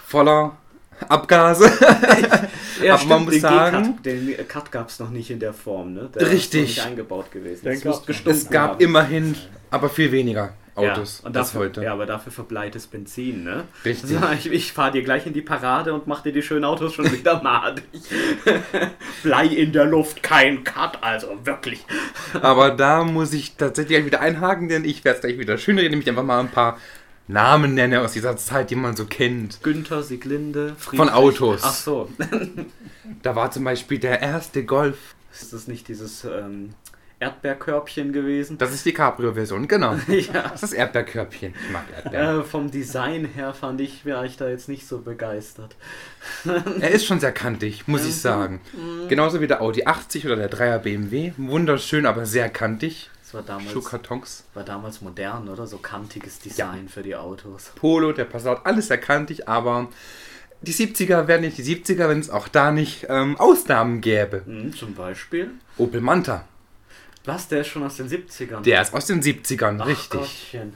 [0.06, 0.56] voller
[1.08, 1.70] Abgase.
[2.82, 5.94] Ja, Aber man muss den sagen- den Cut gab es noch nicht in der Form,
[5.94, 6.10] ne?
[6.14, 6.62] Der Richtig.
[6.62, 7.66] Ist noch nicht eingebaut gewesen.
[7.84, 8.04] Noch.
[8.04, 8.80] gestunken es gab haben.
[8.80, 9.36] immerhin,
[9.70, 11.82] aber viel weniger Autos ja, und dafür, heute.
[11.82, 13.64] Ja, aber dafür verbleites Benzin, ne?
[13.84, 14.10] Richtig.
[14.10, 16.94] So, ich ich fahre dir gleich in die Parade und mach dir die schönen Autos
[16.94, 17.84] schon wieder madig.
[19.22, 21.84] Blei in der Luft, kein Cut, also wirklich.
[22.42, 25.90] Aber da muss ich tatsächlich wieder einhaken, denn ich werde es gleich wieder schön reden,
[25.90, 26.78] nämlich einfach mal ein paar
[27.26, 29.62] Namen nenne aus dieser Zeit, die man so kennt.
[29.62, 30.98] Günther, Sieglinde, Friedrich.
[30.98, 31.60] Von Autos.
[31.62, 32.10] Ach so.
[33.22, 35.14] Da war zum Beispiel der erste Golf.
[35.32, 36.74] Ist das nicht dieses ähm,
[37.20, 38.58] Erdbeerkörbchen gewesen?
[38.58, 39.94] Das ist die Cabrio-Version, genau.
[40.08, 40.42] ja.
[40.42, 41.54] Das ist das Erdbeerkörbchen.
[41.64, 42.40] Ich mag Erdbeeren.
[42.40, 45.76] Äh, vom Design her fand ich, war ich da jetzt nicht so begeistert.
[46.80, 48.60] Er ist schon sehr kantig, muss ich sagen.
[49.08, 51.32] Genauso wie der Audi 80 oder der 3er BMW.
[51.36, 53.10] Wunderschön, aber sehr kantig.
[53.22, 54.44] Das war damals, Schuhkartons.
[54.54, 55.66] war damals modern, oder?
[55.66, 57.72] So kantiges Design für die Autos.
[57.74, 59.88] Polo, der Passat, alles sehr kantig, aber
[60.62, 64.42] die 70er wären nicht die 70er, wenn es auch da nicht ähm, Ausnahmen gäbe.
[64.44, 65.50] Hm, zum Beispiel.
[65.76, 66.44] Opel Manta,
[67.24, 68.62] Was, der ist schon aus den 70ern?
[68.62, 70.20] der ist aus den 70ern, Ach richtig.
[70.20, 70.74] Gottchen.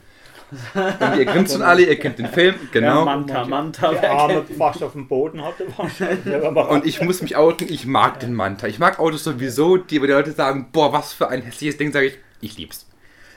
[0.50, 3.04] Und ihr grinst schon alle, ihr kennt den Film, Ja, genau.
[3.04, 3.90] Manta, Manta.
[3.90, 6.24] Die wer Arme fast auf dem Boden hatte wahrscheinlich.
[6.24, 8.66] Ja, Und ich muss mich outen, ich mag den Manta.
[8.66, 11.92] Ich mag Autos sowieso, die aber die Leute sagen, boah, was für ein hässliches Ding,
[11.92, 12.86] sage ich, ich lieb's.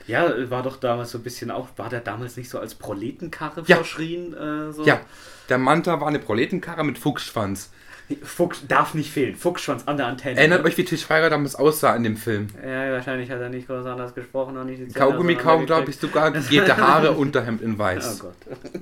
[0.08, 3.64] Ja, war doch damals so ein bisschen auch, war der damals nicht so als Proletenkarre
[3.68, 3.76] Ja.
[3.78, 4.34] verschrien?
[4.34, 4.86] Äh, so?
[4.86, 5.02] Ja,
[5.50, 7.72] der Manta war eine Proletenkarre mit Fuchsschwanz.
[8.18, 9.36] Fuchs, darf nicht fehlen.
[9.36, 10.38] Fuchsschwanz an der Antenne.
[10.38, 12.48] Erinnert euch, wie Til Schweiger damals aussah in dem Film.
[12.66, 14.58] Ja, wahrscheinlich hat er nicht groß anders gesprochen.
[14.58, 18.20] Auch nicht die Kaugummi kaum, glaube ich, sogar gegelte Haare, Unterhemd in Oh weiß.
[18.20, 18.36] Gott.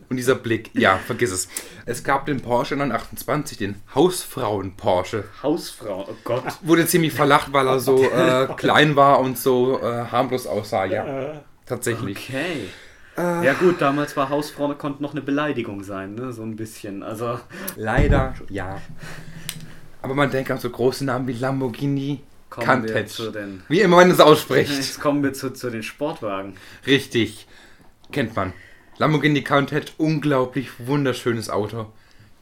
[0.09, 1.47] Und dieser Blick, ja, vergiss es.
[1.85, 5.23] Es gab den Porsche 928, den Hausfrauen-Porsche.
[5.43, 6.43] Hausfrau, oh Gott.
[6.61, 11.05] Wurde ziemlich verlacht, weil er so äh, klein war und so äh, harmlos aussah, ja.
[11.05, 11.33] Äh,
[11.65, 12.17] Tatsächlich.
[12.29, 12.69] Okay.
[13.19, 16.31] Ja gut, damals war Hausfrau, konnte noch eine Beleidigung sein, ne?
[16.31, 17.03] So ein bisschen.
[17.03, 17.39] Also,
[17.75, 18.81] Leider, ja.
[20.01, 22.21] Aber man denkt an so große Namen wie Lamborghini,
[23.31, 23.63] den...
[23.67, 24.71] Wie immer man es ausspricht.
[24.71, 26.55] Jetzt kommen wir zu, zu den Sportwagen.
[26.87, 27.47] Richtig.
[28.11, 28.53] Kennt man.
[28.97, 31.87] Lamborghini Countach, unglaublich wunderschönes Auto.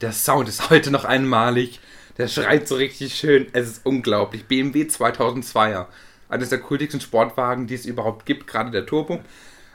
[0.00, 1.80] Der Sound ist heute noch einmalig.
[2.16, 3.46] Der schreit so richtig schön.
[3.52, 4.46] Es ist unglaublich.
[4.46, 5.86] BMW 2002er.
[6.28, 8.46] Eines der kultigsten Sportwagen, die es überhaupt gibt.
[8.46, 9.20] Gerade der Turbo.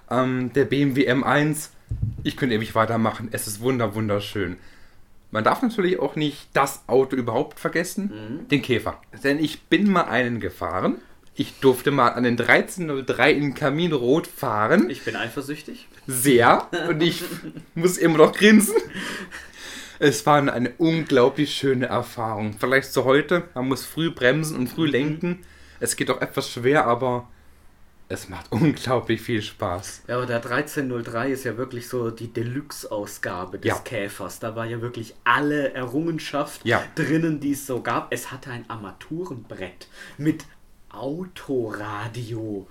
[0.09, 1.69] Ähm, der BMW M1.
[2.23, 3.29] Ich könnte ewig weitermachen.
[3.31, 4.57] Es ist wunder, wunderschön.
[5.31, 8.45] Man darf natürlich auch nicht das Auto überhaupt vergessen.
[8.51, 9.01] Den Käfer.
[9.23, 10.97] Denn ich bin mal einen gefahren.
[11.35, 14.91] Ich durfte mal an den 1303 in Kaminrot fahren.
[14.91, 15.87] Ich bin eifersüchtig.
[16.05, 16.67] Sehr.
[16.87, 17.23] Und ich
[17.75, 18.75] muss immer noch grinsen.
[19.97, 22.55] Es war eine unglaublich schöne Erfahrung.
[22.59, 25.39] Vielleicht zu heute, man muss früh bremsen und früh lenken.
[25.79, 27.27] Es geht auch etwas schwer, aber
[28.09, 30.03] es macht unglaublich viel Spaß.
[30.07, 33.75] Ja, aber der 1303 ist ja wirklich so die Deluxe-Ausgabe des Ja.
[33.79, 34.39] Käfers.
[34.39, 36.83] Da war ja wirklich alle Errungenschaft Ja.
[36.95, 38.13] drinnen, die es so gab.
[38.13, 39.87] Es hatte ein Armaturenbrett
[40.17, 40.45] mit
[40.89, 42.67] Autoradio,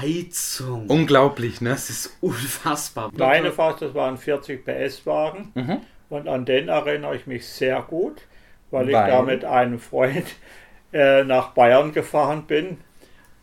[0.00, 0.86] Heizung.
[0.88, 1.70] Unglaublich, ne?
[1.70, 3.10] das ist unfassbar.
[3.16, 5.52] Meine fast, das waren 40 PS-Wagen.
[5.54, 5.78] Mhm.
[6.08, 8.22] Und an den erinnere ich mich sehr gut,
[8.72, 9.10] weil ich Weil?
[9.10, 10.26] da mit einem Freund
[10.92, 12.78] äh, nach Bayern gefahren bin.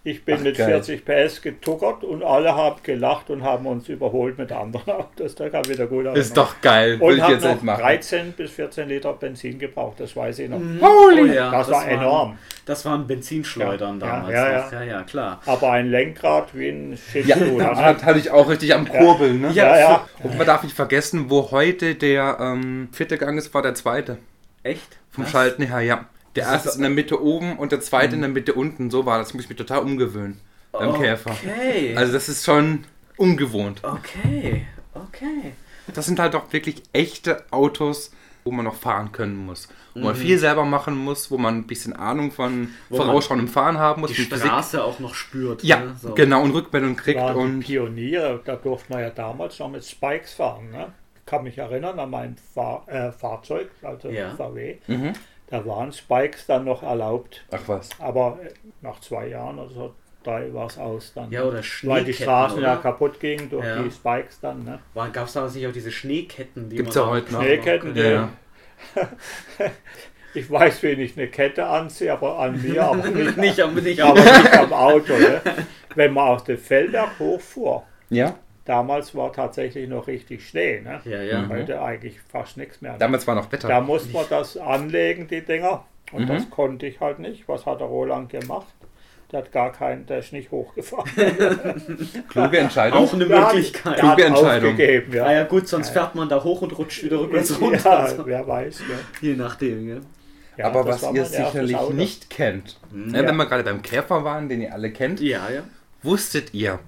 [0.09, 0.67] Ich bin Ach, mit geil.
[0.81, 5.35] 40 PS getuckert und alle haben gelacht und haben uns überholt mit anderen Autos.
[5.35, 6.05] Da kam wieder gut.
[6.15, 6.97] Ist doch geil.
[7.01, 7.81] Will Und jetzt noch machen.
[7.81, 10.59] 13 bis 14 Liter Benzin gebraucht, das weiß ich noch.
[10.59, 11.23] Holy!
[11.23, 12.37] Oh ja, das war waren- enorm.
[12.65, 14.33] Das waren Benzinschleudern Ja, ja, damals.
[14.33, 14.71] ja, noch.
[14.71, 15.41] ja, ja, klar.
[15.45, 17.59] Aber ein Lenkrad wie ein Ja, Schiffstuhl.
[17.59, 19.51] da hat, hatte ich auch richtig am Kurbeln, ne?
[19.51, 20.07] ja, ja.
[20.23, 24.17] Und man darf nicht vergessen, wo heute der ähm, vierte Gang ist, war der zweite.
[24.63, 24.97] Echt?
[25.11, 25.31] Vom Was?
[25.31, 26.05] Schalten her, ja.
[26.38, 28.89] Der Das erste ist- in der Mitte oben und der zweite in der Mitte unten.
[28.89, 29.34] So war das.
[29.34, 30.39] Muss ich mich total umgewöhnen.
[30.71, 31.32] Beim Käfer.
[31.32, 31.95] Okay.
[31.97, 32.84] Also das ist schon
[33.17, 33.84] ungewohnt.
[33.84, 34.65] okay.
[34.93, 35.54] Okay.
[35.93, 38.12] Das sind halt doch wirklich echte Autos,
[38.43, 39.67] wo man noch fahren können muss.
[39.93, 40.06] Wo Mhm.
[40.06, 44.02] man viel selber machen muss, wo man ein bisschen Ahnung von Wo vorausschauendem Fahren haben
[44.02, 44.12] muss.
[44.12, 44.45] Die mit Physik.
[44.47, 45.63] Straße auch noch spürt.
[45.63, 45.95] Ja, ne?
[46.02, 46.13] so.
[46.13, 46.41] genau.
[46.43, 47.19] Und Rückmeldung kriegt.
[47.19, 50.69] waren Und Pioniere, da durfte man ja damals noch mit Spikes fahren.
[50.71, 50.88] Ne?
[51.19, 54.36] Ich kann mich erinnern an mein Fahr äh, Fahrzeug, also Ja.
[54.36, 54.78] VW.
[54.88, 55.13] Mhm.
[55.49, 57.45] Da waren Spikes dann noch erlaubt.
[57.51, 57.89] ach was.
[57.99, 58.49] Aber äh,
[58.81, 61.31] nach zwei Jahren oder so, drei war es aus dann.
[61.31, 62.81] Ja, oder Weil die Schneeketten, Straßen ja oder?
[62.81, 63.81] kaputt gingen durch Ja.
[63.81, 64.63] die Spikes dann.
[64.65, 64.79] Ne?
[65.13, 66.69] Gab es da nicht auch diese Schneeketten?
[66.69, 67.41] Die Gibt's man ja da heute noch.
[67.41, 68.03] Schneeketten, Ja.
[68.12, 68.29] Ja.
[70.33, 74.01] Ich weiß, wen ich eine Kette anziehe, aber an mir, aber nicht, nicht am, nicht
[74.01, 75.13] aber nicht am Auto.
[75.13, 75.41] Ne?
[75.95, 78.36] Wenn man auf den Feldberg hochfuhr, Ja.
[78.67, 80.82] Damals war tatsächlich noch richtig Schnee.
[80.82, 81.01] Ne?
[81.06, 81.41] Ja, ja.
[81.41, 81.49] Mhm.
[81.49, 82.95] Heute eigentlich fast nichts mehr.
[82.99, 83.67] Damals war noch Wetter.
[83.67, 85.86] Da musste man das anlegen, die Dinger.
[86.12, 86.27] Und Mhm.
[86.27, 87.47] das konnte ich halt nicht.
[87.47, 88.67] Was hat der Roland gemacht?
[89.32, 91.10] Der hat gar keinen, der ist nicht hochgefahren.
[92.30, 92.99] Kluge Entscheidung.
[92.99, 93.97] Auch eine Möglichkeit.
[93.99, 94.71] Kluge Entscheidung.
[94.71, 95.32] aufgegeben, Ah ja.
[95.34, 98.08] ja gut, sonst fährt man da hoch und rutscht wieder rückwärts runter.
[98.15, 98.80] ja, wer weiß.
[98.80, 98.86] Ne?
[99.21, 99.95] Je nachdem, ja.
[100.58, 103.27] Ja, Aber was ihr sicherlich nicht kennt, ne, Ja.
[103.27, 105.62] wenn wir gerade beim Käfer waren, den ihr alle kennt, Ja, ja.
[106.03, 106.80] wusstet ihr,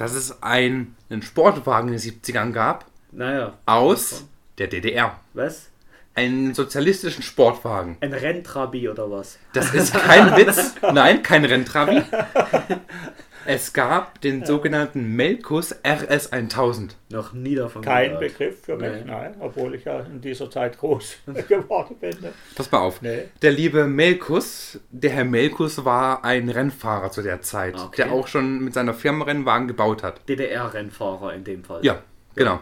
[0.00, 3.52] dass es ein, einen Sportwagen in den 70ern gab Naja.
[3.66, 4.24] aus
[4.56, 5.20] der DDR.
[5.34, 5.68] Was?
[6.14, 7.98] Einen sozialistischen Sportwagen.
[8.00, 9.38] Ein Renntrabi oder was?
[9.52, 10.74] Das ist kein Witz.
[10.92, 12.02] Nein, kein Renntrabi.
[13.46, 16.94] Es gab den sogenannten Melkus RS 1000.
[17.08, 18.20] Noch nie davon Kein gehört.
[18.20, 19.10] Begriff für mich, Nee.
[19.10, 21.16] nein, obwohl ich ja in dieser Zeit groß
[21.48, 22.10] geworden bin.
[22.20, 22.32] Ne?
[22.54, 23.00] Pass mal auf.
[23.02, 23.24] Nee.
[23.42, 28.02] Der liebe Melkus, der Herr Melkus war ein Rennfahrer zu der Zeit, Okay.
[28.04, 30.20] der auch schon mit seiner Firma Rennwagen gebaut hat.
[30.28, 31.84] DDR-Rennfahrer in dem Fall.
[31.84, 32.02] Ja,
[32.34, 32.60] genau.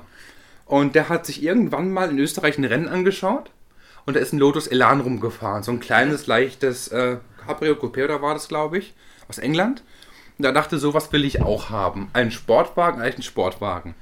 [0.65, 3.51] Und der hat sich irgendwann mal in Österreich ein Rennen angeschaut
[4.07, 5.63] und da ist ein Lotus Elan rumgefahren.
[5.63, 8.95] So ein kleines, leichtes äh, Cabrio Coupé oder war das, glaube ich,
[9.29, 9.83] aus England.
[10.39, 12.11] Und da dachte, sowas will ich auch haben.
[12.13, 13.95] Einen Sportwagen, eigentlich einen Sportwagen.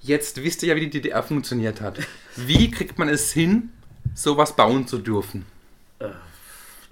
[0.00, 1.98] Jetzt wisst ihr ja, wie die DDR funktioniert hat.
[2.36, 3.70] Wie kriegt man es hin,
[4.14, 5.44] sowas bauen zu dürfen?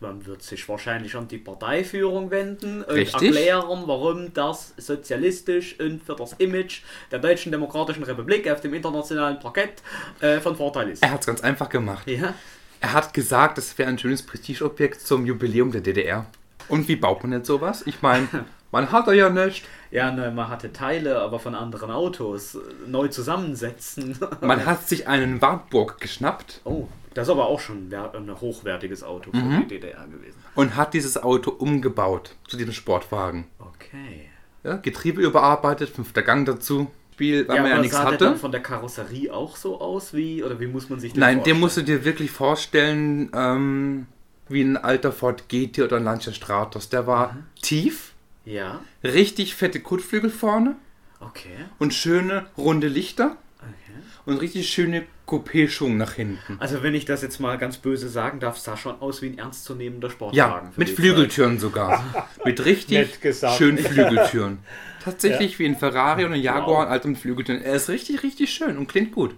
[0.00, 3.34] Man wird sich wahrscheinlich an die Parteiführung wenden und Richtig.
[3.34, 9.40] erklären, warum das sozialistisch und für das Image der Deutschen Demokratischen Republik auf dem internationalen
[9.40, 9.82] Parkett
[10.20, 11.02] äh, von Vorteil ist.
[11.02, 12.06] Er hat es ganz einfach gemacht.
[12.08, 12.34] Ja,
[12.80, 16.26] Er hat gesagt, es wäre ein schönes Prestigeobjekt zum Jubiläum der DDR.
[16.68, 17.82] Und wie baut man jetzt sowas?
[17.86, 18.28] Ich meine,
[18.72, 19.64] man hat ja nicht.
[19.90, 24.18] ja ne, man hatte Teile, aber von anderen Autos äh, neu zusammensetzen.
[24.40, 29.30] Man hat sich einen Wartburg geschnappt oh, das ist aber auch schon ein hochwertiges Auto
[29.32, 29.62] für Mhm.
[29.62, 30.36] die DDR gewesen.
[30.54, 33.46] und hat dieses Auto umgebaut zu diesem Sportwagen.
[33.58, 34.28] Okay.
[34.62, 36.88] Ja, Getriebe überarbeitet, fünfter Gang dazu.
[37.14, 38.38] Spiel, weil Ja, man ja nichts sah der dann hatte.
[38.38, 41.38] von der Karosserie auch so aus wie, oder wie muss man sich den Nein, den
[41.38, 41.60] vorstellen?
[41.60, 44.06] musst du dir wirklich vorstellen, ähm,
[44.48, 46.88] wie ein alter Ford GT oder ein Lancia Stratos.
[46.88, 47.44] Der war Mhm.
[47.62, 48.12] tief,
[48.44, 50.76] Ja, richtig fette Kotflügel vorne
[51.20, 51.50] okay.
[51.78, 53.98] und schöne runde Lichter okay.
[54.26, 56.56] und richtig schöne Coupé-Schwung nach hinten.
[56.58, 59.36] Also wenn ich das jetzt mal ganz böse sagen darf, sah schon aus wie ein
[59.38, 60.72] ernstzunehmender Ja, Sportwagen.
[60.72, 62.02] für mit Flügeltüren sogar.
[62.46, 63.18] mit richtig
[63.58, 64.58] schönen Flügeltüren.
[65.04, 67.60] Tatsächlich wie ein Ferrari und ein Jaguar, alter mit Flügeltüren.
[67.60, 69.34] Er ist richtig, richtig schön und klingt gut.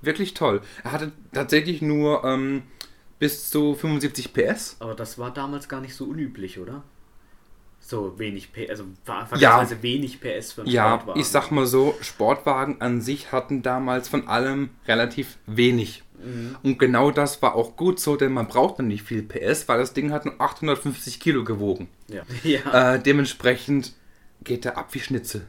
[0.00, 0.62] Wirklich toll.
[0.84, 2.62] Er hatte tatsächlich nur ähm,
[3.18, 4.76] bis zu 75 PS.
[4.80, 6.82] Aber das war damals gar nicht so unüblich, oder?
[7.80, 11.20] So wenig PS, also ver- vergleichsweise wenig PS für einen Ja, Sportwagen.
[11.20, 16.02] ich sag mal so, Sportwagen an sich hatten damals von allem relativ wenig.
[16.22, 16.56] Mhm.
[16.62, 19.94] Und genau das war auch gut so, denn man brauchte nicht viel PS, weil das
[19.94, 21.88] Ding hat nur 850 Kilo gewogen.
[22.08, 22.22] Ja.
[22.42, 22.94] ja.
[22.94, 23.94] Äh, dementsprechend
[24.44, 25.46] geht er ab wie Schnitzel.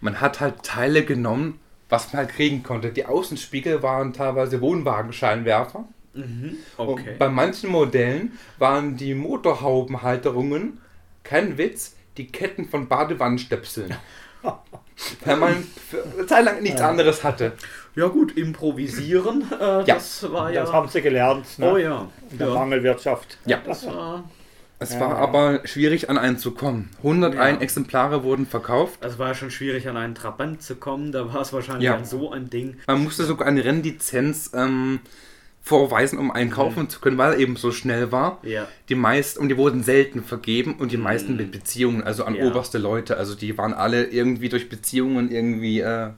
[0.00, 2.90] Man hat halt Teile genommen was man halt kriegen konnte.
[2.90, 5.84] Die Außenspiegel waren teilweise Wohnwagenscheinwerfer.
[6.14, 6.56] Mhm.
[6.76, 7.10] Okay.
[7.10, 10.80] Und bei manchen Modellen waren die Motorhaubenhalterungen,
[11.22, 13.94] kein Witz, die Ketten von Badewannenstöpseln.
[15.24, 15.66] Weil man
[16.16, 17.52] eine Zeit lang nichts anderes hatte.
[17.96, 19.82] Ja gut, improvisieren, äh, ja.
[19.82, 20.62] das war ja...
[20.62, 21.58] Das haben sie gelernt.
[21.58, 21.72] Ne?
[21.72, 22.08] Oh ja.
[22.30, 22.54] In der ja.
[22.54, 23.38] Mangelwirtschaft.
[23.46, 23.60] Ja.
[23.64, 24.24] Das war...
[24.80, 26.90] Es ja, war aber schwierig an einen zu kommen.
[26.98, 28.98] 101 Exemplare wurden verkauft.
[29.04, 31.12] Es war schon schwierig an einen Trabant zu kommen.
[31.12, 32.76] Da war es wahrscheinlich so ein Ding.
[32.86, 35.00] Man musste sogar eine Rennlizenz ähm,
[35.64, 36.88] vorweisen, um einen kaufen mhm.
[36.90, 38.38] zu können, weil er eben so schnell war.
[38.42, 38.68] Ja.
[38.90, 41.04] Die meisten, und die wurden selten vergeben und die mhm.
[41.04, 42.44] meisten mit Beziehungen, also an ja.
[42.44, 43.16] oberste Leute.
[43.16, 46.10] Also die waren alle irgendwie durch Beziehungen irgendwie äh,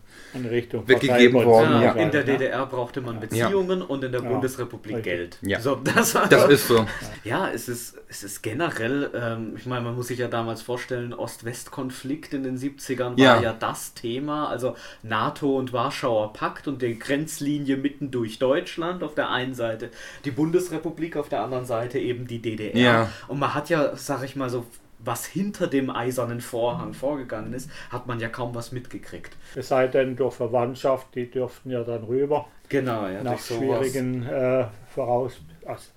[0.45, 1.83] weggegeben worden.
[1.83, 5.39] Ja, in der DDR brauchte man Beziehungen und in der Bundesrepublik Geld.
[5.43, 5.61] Ja.
[5.61, 6.87] So, das, das ist so.
[7.25, 11.13] Ja, es ist, es ist generell, ähm, ich meine, man muss sich ja damals vorstellen,
[11.13, 13.53] Ost-West-Konflikt in den 70ern war ja.
[13.53, 14.49] das Thema.
[14.49, 19.91] Also NATO und Warschauer Pakt und die Grenzlinie mitten durch Deutschland auf der einen Seite,
[20.25, 23.11] die Bundesrepublik auf der anderen Seite eben die DDR.
[23.29, 24.67] Und man hat ja, sag ich mal so,
[25.07, 29.37] was hinter dem eisernen Vorhang vorgegangen ist, hat man ja kaum was mitgekriegt.
[29.55, 32.49] Es sei denn durch Verwandtschaft, die dürften ja dann rüber.
[32.69, 33.23] Genau, ja.
[33.23, 35.41] Nach schwierigen äh, Voraus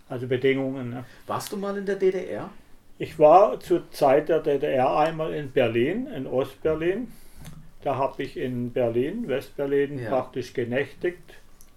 [0.07, 0.89] also Bedingungen.
[0.89, 1.05] Ne?
[1.27, 2.49] Warst du mal in der DDR?
[2.97, 7.11] Ich war zur Zeit der DDR einmal in Berlin, in Ostberlin.
[7.81, 10.09] Da habe ich in Berlin, Westberlin, ja.
[10.09, 11.23] praktisch genächtigt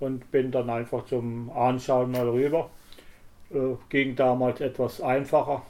[0.01, 2.71] und bin dann einfach zum Anschauen mal rüber.
[3.53, 5.62] Äh, ging damals etwas einfacher.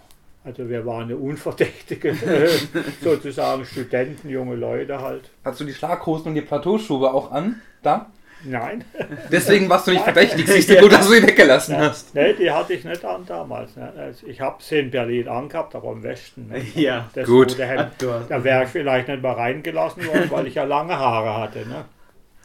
[0.45, 2.49] Also wir waren eine unverdächtige, äh,
[3.03, 5.31] sozusagen Studenten, junge Leute halt.
[5.45, 7.63] Hast du die Schlaghosen und die Plateauschuhe auch an?
[7.83, 8.11] Da?
[8.45, 8.85] Nein.
[9.31, 10.49] Deswegen warst du nicht verdächtig.
[10.49, 12.13] Siehst du gut, dass du sie weggelassen hast.
[12.15, 13.77] Nee, die hatte ich nicht an damals.
[13.77, 13.93] Ne?
[13.97, 16.49] Also ich habe sie in Berlin angehabt, aber im Westen.
[16.49, 16.61] Ne?
[16.75, 17.57] Ja, das gut.
[17.57, 17.93] Hemd,
[18.29, 21.61] da wäre ich vielleicht nicht mal reingelassen worden, weil ich ja lange Haare hatte.
[21.61, 21.85] Ne?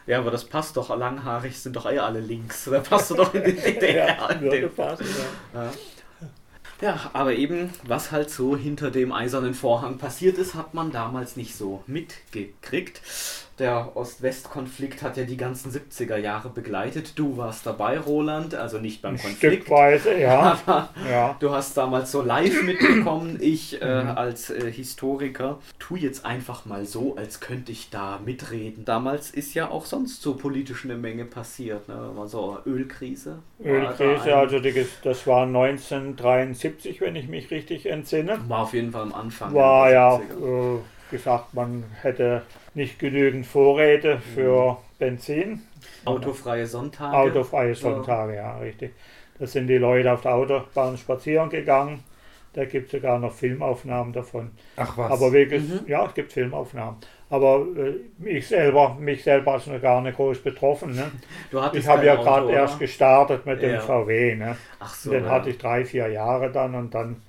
[0.05, 0.95] Ja, aber das passt doch.
[0.95, 2.65] Langhaarig sind doch eh alle links.
[2.71, 4.07] Da passt du doch in die DDR.
[4.07, 5.05] ja, würde passen,
[5.53, 5.63] ja.
[5.63, 5.71] ja.
[6.79, 11.35] Ja, aber eben, was halt so hinter dem eisernen Vorhang passiert ist, hat man damals
[11.35, 13.01] nicht so mitgekriegt.
[13.59, 17.17] Der Ost-West-Konflikt hat ja die ganzen 70er Jahre begleitet.
[17.17, 19.63] Du warst dabei, Roland, also nicht beim Ein Konflikt.
[19.63, 20.59] Stückweise, ja.
[21.09, 21.35] ja.
[21.39, 23.37] Du hast damals so live mitbekommen.
[23.41, 24.09] Ich äh, mhm.
[24.09, 28.85] als äh, Historiker tu jetzt einfach mal so, als könnte ich da mitreden.
[28.85, 31.87] Damals ist ja auch sonst so politisch eine Menge passiert.
[31.87, 32.11] Ne?
[32.13, 33.39] War so Ölkrise.
[33.63, 38.37] Ölkrise, also die, das war 1973, wenn ich mich richtig entsinne.
[38.47, 39.53] War auf jeden Fall am Anfang.
[39.55, 42.43] War ja äh, gesagt, man hätte
[42.73, 44.77] nicht genügend Vorräte für mhm.
[44.99, 45.61] Benzin.
[46.05, 47.15] Autofreie Sonntage.
[47.15, 48.93] Autofreie Sonntage, ja, ja richtig.
[49.39, 52.03] Da sind die Leute auf der Autobahn spazieren gegangen.
[52.53, 54.49] Da gibt es sogar noch Filmaufnahmen davon.
[54.77, 55.11] Ach was.
[55.11, 55.81] Aber wirklich, mhm.
[55.87, 56.97] ja, es gibt Filmaufnahmen.
[57.29, 60.95] Aber äh, ich selber, mich selber ist noch gar nicht groß betroffen.
[60.95, 61.11] Ne?
[61.73, 63.69] ich habe ja gerade erst gestartet mit ja.
[63.69, 64.35] dem VW.
[64.35, 64.57] Ne?
[64.79, 65.29] Ach so, den ja.
[65.29, 67.21] hatte ich drei, vier Jahre dann und dann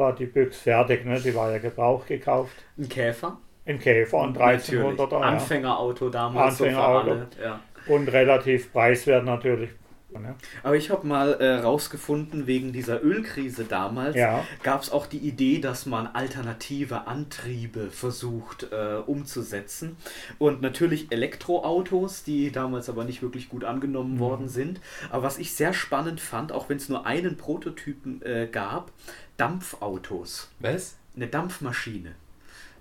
[0.00, 1.04] war die Büchse fertig.
[1.04, 1.20] Ne?
[1.20, 2.64] Die war ja Gebrauch gekauft.
[2.76, 3.38] Ein Käfer?
[3.64, 5.20] Ein Käfer, ein 1300er.
[5.20, 6.60] Anfängerauto damals.
[6.60, 7.14] Anfängerauto.
[7.14, 7.60] So ja.
[7.86, 9.70] Und relativ preiswert natürlich.
[10.18, 10.34] Ne?
[10.62, 14.44] Aber ich habe mal äh, rausgefunden, wegen dieser Ölkrise damals ja.
[14.62, 19.96] gab es auch die Idee, dass man alternative Antriebe versucht äh, umzusetzen.
[20.38, 24.20] Und natürlich Elektroautos, die damals aber nicht wirklich gut angenommen mhm.
[24.20, 24.80] worden sind.
[25.10, 28.92] Aber was ich sehr spannend fand, auch wenn es nur einen Prototypen äh, gab,
[29.36, 30.50] Dampfautos.
[30.58, 30.96] Was?
[31.16, 32.14] Eine Dampfmaschine.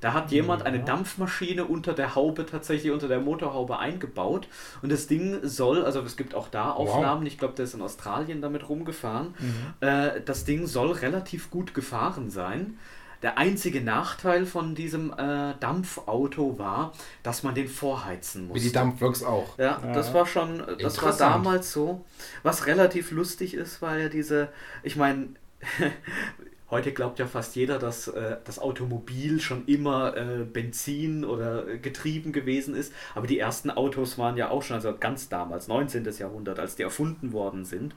[0.01, 4.47] Da hat jemand eine Dampfmaschine unter der Haube, tatsächlich unter der Motorhaube eingebaut.
[4.81, 7.27] Und das Ding soll, also es gibt auch da Aufnahmen, wow.
[7.27, 9.33] ich glaube, der ist in Australien damit rumgefahren.
[9.38, 9.88] Mhm.
[9.88, 12.77] Äh, das Ding soll relativ gut gefahren sein.
[13.21, 18.63] Der einzige Nachteil von diesem äh, Dampfauto war, dass man den vorheizen musste.
[18.63, 19.57] Wie die Dampfloks auch.
[19.57, 22.05] Ja, ja, das war schon, das war damals so.
[22.43, 24.47] Was relativ lustig ist, weil ja diese,
[24.83, 25.29] ich meine,
[26.71, 31.77] Heute glaubt ja fast jeder, dass äh, das Automobil schon immer äh, Benzin oder äh,
[31.79, 32.93] getrieben gewesen ist.
[33.15, 36.07] Aber die ersten Autos waren ja auch schon, also ganz damals, 19.
[36.20, 37.95] Jahrhundert, als die erfunden worden sind,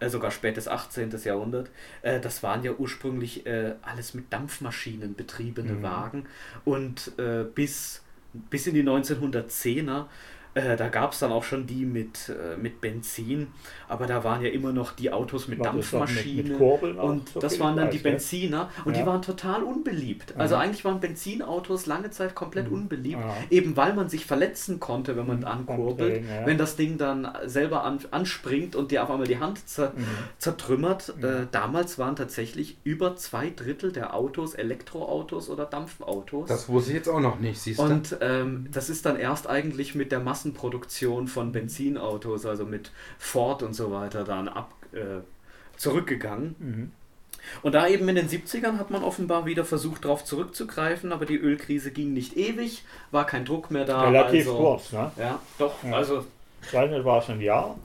[0.00, 1.10] äh, sogar spätes 18.
[1.24, 1.70] Jahrhundert.
[2.02, 5.82] Äh, das waren ja ursprünglich äh, alles mit Dampfmaschinen betriebene mhm.
[5.82, 6.26] Wagen.
[6.64, 7.12] Und
[7.54, 8.02] bis,
[8.32, 10.06] bis in die 1910er
[10.54, 13.48] äh, da gab es dann auch schon die mit, äh, mit Benzin,
[13.88, 16.56] aber da waren ja immer noch die Autos mit Dampfmaschinen.
[16.56, 19.00] und so das waren dann Preis, die Benziner und ja.
[19.00, 20.34] die waren total unbeliebt.
[20.36, 20.60] Also ja.
[20.60, 22.78] eigentlich waren Benzinautos lange Zeit komplett mhm.
[22.78, 23.36] unbeliebt, ja.
[23.50, 25.44] eben weil man sich verletzen konnte, wenn man mhm.
[25.44, 26.24] ankurbelt.
[26.44, 30.04] Wenn das Ding dann selber an, anspringt und dir auf einmal die Hand zer, mhm.
[30.38, 31.14] zertrümmert.
[31.22, 36.48] Äh, damals waren tatsächlich über zwei Drittel der Autos Elektroautos oder Dampfautos.
[36.48, 37.84] Das wusste ich jetzt auch noch nicht, siehst du?
[37.84, 42.90] Und ähm, das ist dann erst eigentlich mit der Masse Massenproduktion von Benzinautos, also mit
[43.18, 45.20] Ford und so weiter, dann ab, äh,
[45.76, 46.54] zurückgegangen.
[46.58, 46.90] Mhm.
[47.62, 51.36] Und da eben in den 70ern hat man offenbar wieder versucht, darauf zurückzugreifen, aber die
[51.36, 54.02] Ölkrise ging nicht ewig, war kein Druck mehr da.
[54.02, 55.10] Relativ also, kurz, ne?
[55.18, 55.96] Ja, doch, Ja.
[55.96, 56.24] also
[56.62, 57.78] Ich weiß nicht, war es ein Jahr?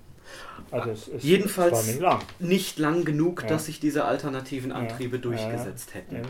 [0.71, 2.19] Also es, es, Jedenfalls- nicht lang.
[2.39, 3.47] nicht lang genug, Ja.
[3.49, 6.23] dass sich diese alternativen Antriebe Ja, durchgesetzt hätten.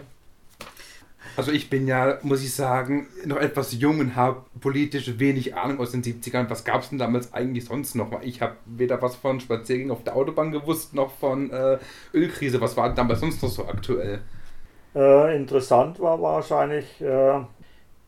[1.26, 1.32] Ja.
[1.38, 5.80] Also ich bin ja, muss ich sagen, noch etwas jung und habe politisch wenig Ahnung
[5.80, 6.50] aus den 70ern.
[6.50, 8.22] Was gab es denn damals eigentlich sonst noch?
[8.22, 11.78] Ich habe weder was von Spaziergängen auf der Autobahn gewusst, noch von äh,
[12.14, 12.62] Ölkrise.
[12.62, 14.22] Was war denn damals sonst noch so aktuell?
[14.96, 17.42] Äh, interessant war wahrscheinlich äh,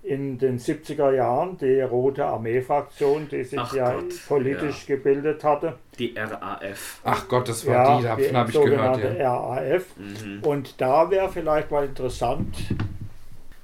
[0.08, 5.74] in den 70er Jahren die Rote Armee-Fraktion, die sich Ach ja Gott, politisch gebildet hatte.
[6.00, 7.02] Die RAF.
[7.04, 9.20] Ach Gott, das war Ja, die, davon habe ich sogenannte gehört.
[9.20, 9.36] Ja.
[9.36, 9.86] RAF.
[9.98, 10.44] Mhm.
[10.44, 12.56] Und da wäre vielleicht mal interessant,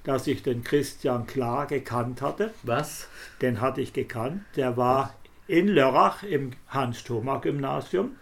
[0.04, 2.54] dass ich den Christian Klar gekannt hatte.
[2.64, 3.08] Was?
[3.42, 4.42] Den hatte ich gekannt.
[4.56, 5.14] Der war
[5.48, 8.16] in Lörrach im Hans-Thoma-Gymnasium.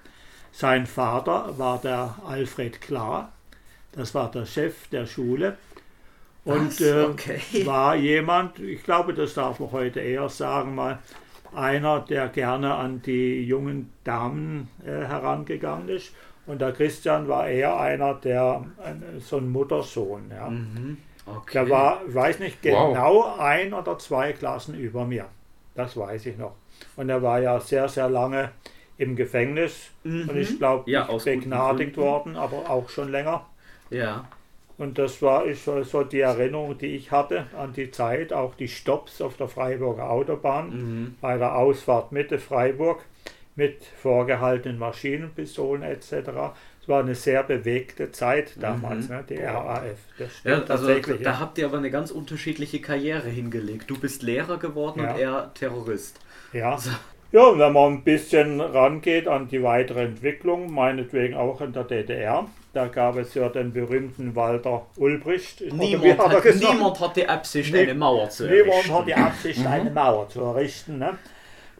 [0.52, 3.32] Sein Vater war der Alfred Klar.
[3.94, 5.58] Das war der Chef der Schule.
[6.44, 7.42] Und äh, Okay.
[7.66, 11.00] war jemand, ich glaube, das darf man heute eher sagen, mal
[11.54, 16.14] einer, der gerne an die jungen Damen äh, herangegangen ist.
[16.48, 20.32] Und der Christian war eher einer, der äh, so ein Muttersohn.
[20.32, 20.50] Ja.
[20.50, 20.98] Mhm.
[21.38, 21.52] Okay.
[21.54, 22.94] Der war, ich weiß nicht Wow.
[22.94, 25.26] genau, ein oder zwei Klassen über mir.
[25.76, 26.56] Das weiß ich noch.
[26.96, 28.52] Und er war ja sehr, sehr lange
[28.98, 29.92] im Gefängnis.
[30.04, 30.30] Mhm.
[30.30, 33.46] Und ich glaube, Ja, begnadigt worden, aber auch schon länger.
[33.90, 34.26] Ja.
[34.78, 38.56] Und das war ist so so die Erinnerung, die ich hatte an die Zeit, auch
[38.56, 41.16] die Stops auf der Freiburger Autobahn Mhm.
[41.22, 43.06] bei der Ausfahrt Mitte Freiburg
[43.56, 46.54] mit vorgehaltenen Maschinenpistolen etc.
[46.92, 49.16] War eine sehr bewegte Zeit damals, Mhm.
[49.16, 49.84] ne, die RAF.
[50.44, 51.40] Ja, also da ja.
[51.40, 53.90] habt ihr aber eine ganz unterschiedliche Karriere hingelegt.
[53.90, 55.14] Du bist Lehrer geworden Ja.
[55.14, 56.20] und er Terrorist.
[56.52, 56.78] Ja.
[57.32, 61.86] ja, und wenn man ein bisschen rangeht an die weitere Entwicklung, meinetwegen auch in der
[61.86, 65.62] DDR, da gab es ja den berühmten Walter Ulbricht.
[65.74, 68.94] Niemand hat hat, niemand hat die Absicht, eine Mauer zu Niemand errichten.
[68.94, 70.98] hat die Absicht, eine Mauer zu errichten.
[71.00, 71.18] Ne?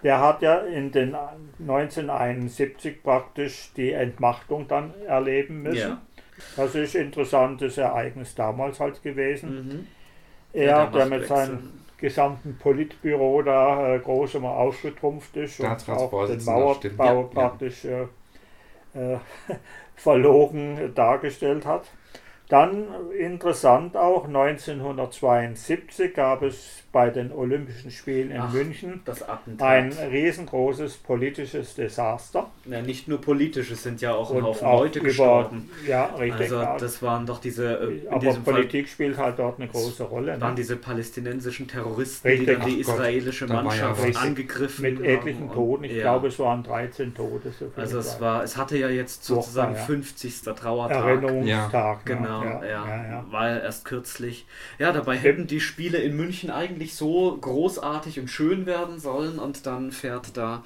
[0.04, 1.16] Der hat ja in den
[1.60, 5.78] 1971 praktisch die Entmachtung dann erleben müssen.
[5.78, 6.02] Ja.
[6.56, 9.68] Das ist ein interessantes Ereignis damals halt gewesen.
[9.68, 9.88] Mhm.
[10.54, 16.28] Er, Ja, der mit seinem gesamten Politbüro da äh, groß immer aufgetrumpft ist und auch
[16.28, 17.22] den Mauerbau ja, ja.
[17.22, 18.08] praktisch äh,
[18.96, 19.20] äh,
[19.96, 21.86] verlogen dargestellt hat.
[22.50, 22.88] Dann
[23.18, 29.68] interessant auch, 1972 gab es bei den Olympischen Spielen in Ach, München Das Attentat.
[29.68, 32.50] ein riesengroßes politisches Desaster.
[32.66, 35.70] ja, nicht nur politisch, es sind ja auch ein Haufen auch Leute über, gestorben.
[35.88, 36.42] ja, richtig.
[36.42, 36.78] Also ja.
[36.78, 40.04] das waren doch diese, äh, in Aber diesem Fall Politik spielt halt dort eine große
[40.04, 40.40] Rolle.
[40.42, 40.56] waren Ne?
[40.58, 42.48] diese palästinensischen Terroristen, Richtig.
[42.48, 44.16] die dann die Ach Gott, israelische ja Mannschaft was.
[44.18, 45.84] angegriffen Mit haben etlichen und- Toten.
[45.86, 46.02] Ich ja.
[46.02, 47.52] glaube, es waren 13 Tote.
[47.52, 49.82] So Also es war, es hatte ja jetzt sozusagen ja.
[49.82, 50.42] 50.
[50.56, 51.06] Trauertag.
[51.06, 52.06] Erinnerungstag.
[52.10, 52.16] ne?
[52.16, 53.26] Genau, ja, ja, ja, ja.
[53.30, 54.46] war erst kürzlich.
[54.78, 59.66] Ja, dabei hätten die Spiele in München eigentlich so großartig und schön werden sollen und
[59.66, 60.64] dann fährt da.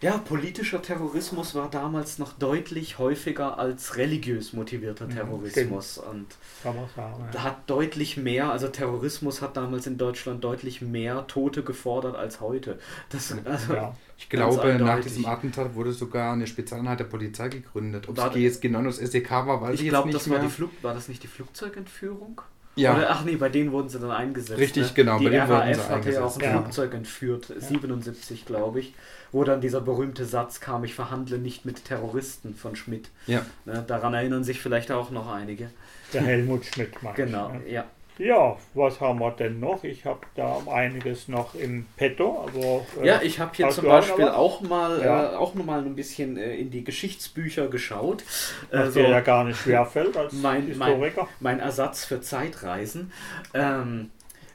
[0.00, 6.26] Ja, politischer Terrorismus war damals noch deutlich häufiger als religiös motivierter Ja, Terrorismus und
[6.62, 7.24] Kann man sagen.
[7.32, 7.44] da Ja.
[7.44, 12.78] hat deutlich mehr, also Terrorismus hat damals in Deutschland deutlich mehr Tote gefordert als heute.
[13.08, 13.96] Das, also, Ja.
[14.18, 18.08] Ich glaube, nach diesem Attentat wurde sogar eine Spezialeinheit der Polizei gegründet.
[18.08, 20.16] Ob War- es GSG 9 oder das SEK war, weiß ich, Ich jetzt glaube, nicht
[20.20, 20.46] das war mehr.
[20.48, 22.42] die Flug, war das nicht die Flugzeugentführung?
[22.76, 24.58] Ja, Oder, ach nee, bei denen wurden sie dann eingesetzt.
[24.58, 24.92] Richtig, ne?
[24.94, 26.60] genau, Die bei denen wurden sie RAF hatte ja auch ein eingesetzt, ja.
[26.62, 28.94] Flugzeug entführt, 77 glaube ich,
[29.32, 33.10] wo dann dieser berühmte Satz kam, ich verhandle nicht mit Terroristen von Schmidt.
[33.26, 33.44] ja.
[33.64, 33.84] Ne?
[33.86, 35.70] Daran erinnern sich vielleicht auch noch einige.
[36.12, 37.62] Der Helmut Schmidt du, Genau, ne?
[37.68, 37.84] ja.
[38.16, 39.82] Ja, was haben wir denn noch?
[39.82, 42.46] Ich habe da einiges noch im Petto.
[42.46, 45.32] Aber, äh, Ja, ich habe hier zum auch Beispiel auch mal, Ja.
[45.32, 48.22] äh, auch noch mal ein bisschen äh, in die Geschichtsbücher geschaut.
[48.70, 51.28] was Also, dir ja gar nicht schwerfällt als mein, mein, Historiker.
[51.40, 53.12] mein Ersatz für Zeitreisen.
[53.52, 54.10] Ähm,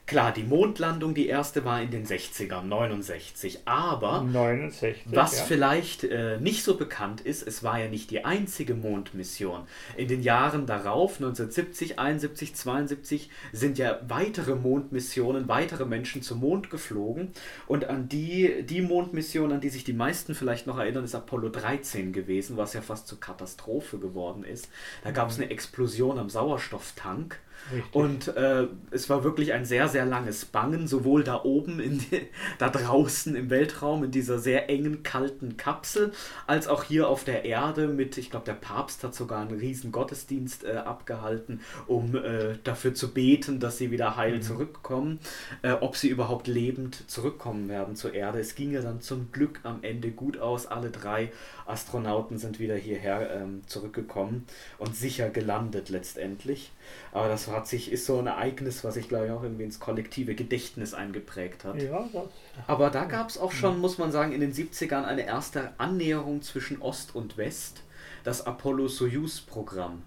[0.09, 3.59] klar, die Mondlandung, die erste war in den 60ern, 69.
[3.65, 5.05] Aber 69.
[5.05, 5.45] was ja.
[5.45, 9.67] vielleicht äh, nicht so bekannt ist, es war ja nicht die einzige Mondmission.
[9.97, 16.71] In den Jahren darauf, 1970, 71, 72, sind ja weitere Mondmissionen, weitere Menschen zum Mond
[16.71, 17.31] geflogen.
[17.67, 21.49] Und an die, die Mondmission, an die sich die meisten vielleicht noch erinnern, ist Apollo
[21.49, 24.69] 13 gewesen, was ja fast zur Katastrophe geworden ist.
[25.03, 27.39] Da gab es eine Explosion am Sauerstofftank.
[27.71, 27.95] Richtig.
[27.95, 32.27] Und äh, es war wirklich ein sehr, sehr langes Bangen, sowohl da oben, in die,
[32.57, 36.11] da draußen im Weltraum, in dieser sehr engen, kalten Kapsel,
[36.47, 39.91] als auch hier auf der Erde mit, ich glaube, der Papst hat sogar einen riesen
[39.91, 44.41] Gottesdienst äh, abgehalten, um äh, dafür zu beten, dass sie wieder heil mhm.
[44.41, 45.19] zurückkommen,
[45.61, 48.39] äh, ob sie überhaupt lebend zurückkommen werden zur Erde.
[48.39, 50.65] Es ging ja dann zum Glück am Ende gut aus.
[50.65, 51.31] Alle drei
[51.65, 54.45] Astronauten sind wieder hierher ähm, zurückgekommen
[54.77, 56.71] und sicher gelandet letztendlich.
[57.11, 59.79] Aber das hat sich, ist so ein Ereignis, was sich, glaube ich, auch irgendwie ins
[59.79, 61.81] kollektive Gedächtnis eingeprägt hat.
[61.81, 62.23] Ja, das,
[62.67, 66.41] Aber da gab es auch schon, muss man sagen, in den 70ern eine erste Annäherung
[66.41, 67.83] zwischen Ost und West,
[68.23, 70.03] das Apollo-Soyuz-Programm,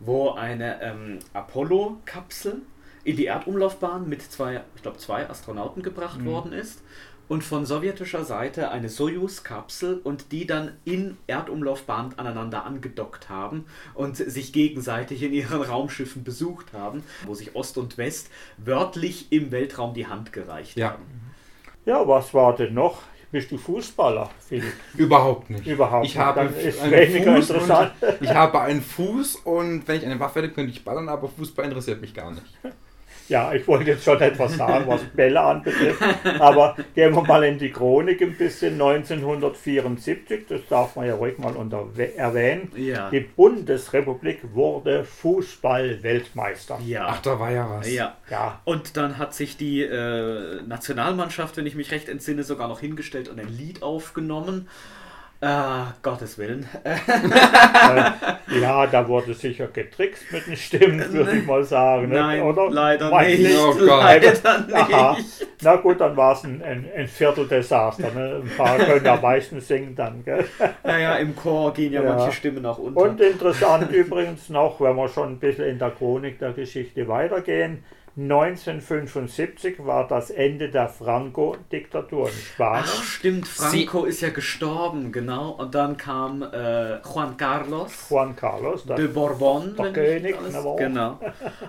[0.00, 2.62] wo eine ähm, Apollo-Kapsel
[3.04, 6.26] in die Erdumlaufbahn mit zwei, ich glaube, zwei Astronauten gebracht mhm.
[6.26, 6.82] worden ist
[7.28, 13.64] und von sowjetischer Seite eine Soyuz-Kapsel und die dann in Erdumlaufbahn aneinander angedockt haben
[13.94, 19.50] und sich gegenseitig in ihren Raumschiffen besucht haben, wo sich Ost und West wörtlich im
[19.50, 20.92] Weltraum die Hand gereicht ja.
[20.92, 21.04] haben.
[21.84, 23.02] Ja, was war denn noch?
[23.32, 24.74] Bist du Fußballer, Philipp?
[24.94, 25.66] Überhaupt nicht.
[25.66, 27.92] Überhaupt ich habe Dann ist weniger Fuß interessant.
[28.20, 31.64] ich habe einen Fuß und wenn ich eine Waffe hätte, könnte ich ballern, aber Fußball
[31.64, 32.44] interessiert mich gar nicht.
[33.32, 36.02] Ja, ich wollte jetzt schon etwas sagen, was Bälle anbetrifft,
[36.38, 38.74] aber gehen wir mal in die Chronik ein bisschen.
[38.74, 43.08] 1974, das darf man ja ruhig mal unter erwähnen, ja.
[43.08, 46.78] die Bundesrepublik wurde Fußball-Weltmeister.
[46.84, 47.06] Ja.
[47.08, 47.90] Ach, da war ja was.
[47.90, 48.16] Ja.
[48.30, 48.60] ja.
[48.64, 53.30] Und dann hat sich die äh, Nationalmannschaft, wenn ich mich recht entsinne, sogar noch hingestellt
[53.30, 54.68] und ein Lied aufgenommen.
[55.44, 56.68] Ah, Gottes Willen.
[58.60, 62.10] ja, da wurde sicher getrickst mit den Stimmen, würde ich mal sagen.
[62.10, 62.14] Ne?
[62.14, 62.70] Nein, Oder?
[62.70, 63.58] leider Mein nicht.
[63.58, 64.46] Oh leider nicht.
[64.46, 65.16] Aha.
[65.62, 68.12] Na gut, dann war es ein, ein, ein Vierteldesaster.
[68.12, 68.42] Ne?
[68.44, 70.24] Ein paar können am meisten singen dann.
[70.24, 70.44] Gell?
[70.84, 73.00] Naja, im Chor gehen ja, ja, manche Stimmen auch unter.
[73.00, 77.82] Und interessant übrigens noch, wenn wir schon ein bisschen in der Chronik der Geschichte weitergehen,
[78.14, 82.84] 1975 war das Ende der Franco-Diktatur in Spanien.
[82.86, 85.52] Ach stimmt, Franco Sie ist ja gestorben, genau.
[85.52, 88.10] Und dann kam äh, Juan Carlos.
[88.10, 89.74] Juan Carlos, de Bourbon.
[89.78, 90.36] Der König.
[90.36, 91.20] Alles, genau.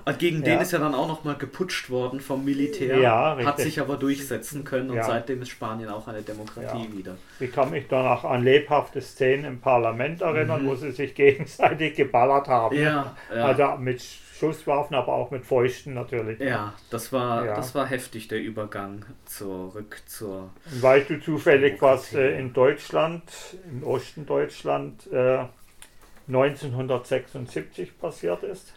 [0.03, 0.43] Und gegen ja.
[0.43, 2.97] den ist ja dann auch nochmal geputscht worden vom Militär.
[2.97, 5.03] Ja, Hat sich aber durchsetzen können und ja.
[5.03, 6.97] seitdem ist Spanien auch eine Demokratie ja.
[6.97, 7.15] wieder.
[7.39, 10.67] Ich kann mich danach an lebhafte Szenen im Parlament erinnern, mhm.
[10.67, 12.77] wo sie sich gegenseitig geballert haben.
[12.77, 14.01] Ja, Also mit
[14.43, 16.39] Schusswaffen, aber auch mit Fäusten natürlich.
[16.39, 17.55] Ja, das war, ja.
[17.55, 20.49] das war heftig, der Übergang zurück zur.
[20.81, 23.23] Weißt du zufällig, was äh, in Deutschland,
[23.71, 25.45] im Osten Deutschland, äh,
[26.27, 28.73] 1976 passiert ist?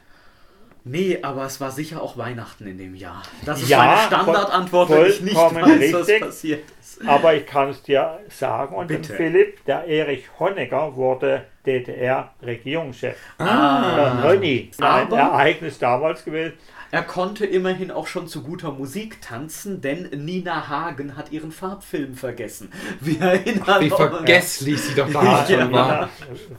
[0.88, 3.20] Nee, aber es war sicher auch Weihnachten in dem Jahr.
[3.44, 7.08] Das ist ja, meine Standardantwort, wenn ich nicht weiß, richtig, was passiert ist.
[7.08, 13.16] Aber ich kann es dir sagen und dem Philipp, der Erich Honecker wurde DDR-Regierungschef.
[13.38, 14.70] Ah, der Ronny.
[14.80, 16.52] Ein Ereignis damals gewesen.
[16.96, 22.14] Er konnte immerhin auch schon zu guter Musik tanzen, denn Nina Hagen hat ihren Farbfilm
[22.14, 22.72] vergessen.
[23.02, 25.70] Wir erinnern Ach, wie vergesslich sie doch da ja.
[25.70, 26.08] war.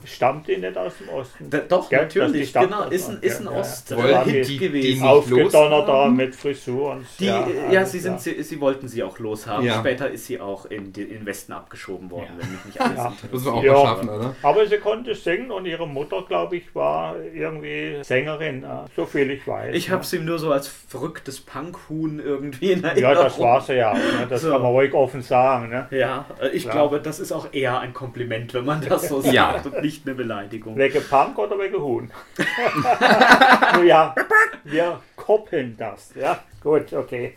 [0.06, 1.50] Stammt die nicht aus dem Osten?
[1.50, 2.04] Da, doch, Gell?
[2.04, 2.84] natürlich, genau.
[2.84, 5.00] Ist ein, ist ein ja, Ost-Hit die, gewesen.
[5.00, 9.02] Die Aufgedonnert da mit Frisur und die, Ja, ja sie, sind, sie, sie wollten sie
[9.02, 9.68] auch loshaben.
[9.72, 13.14] Später ist sie auch in den Westen abgeschoben worden, wenn mich nicht alles ja.
[13.32, 14.36] Das wir auch mal schaffen, oder?
[14.44, 18.64] Aber sie konnte singen und ihre Mutter, glaube ich, war irgendwie Sängerin,
[18.96, 19.76] so viel ich weiß.
[19.76, 23.16] Ich habe sie nur so als verrücktes Punkhuhn irgendwie in Erinnerung.
[23.16, 23.94] Ja, das war sie ja.
[23.94, 24.28] Ne?
[24.30, 24.52] Das so.
[24.52, 25.70] kann man ruhig offen sagen.
[25.70, 25.88] Ne?
[25.90, 26.76] Ja, äh, ich Klar.
[26.76, 29.62] glaube, das ist auch eher ein Kompliment, wenn man das so sagt ja.
[29.64, 30.78] und nicht eine Beleidigung.
[30.78, 32.12] Wegen Punk oder wegen Huhn?
[33.86, 34.14] ja,
[34.64, 36.14] wir koppeln das.
[36.16, 37.34] Ja, gut, okay.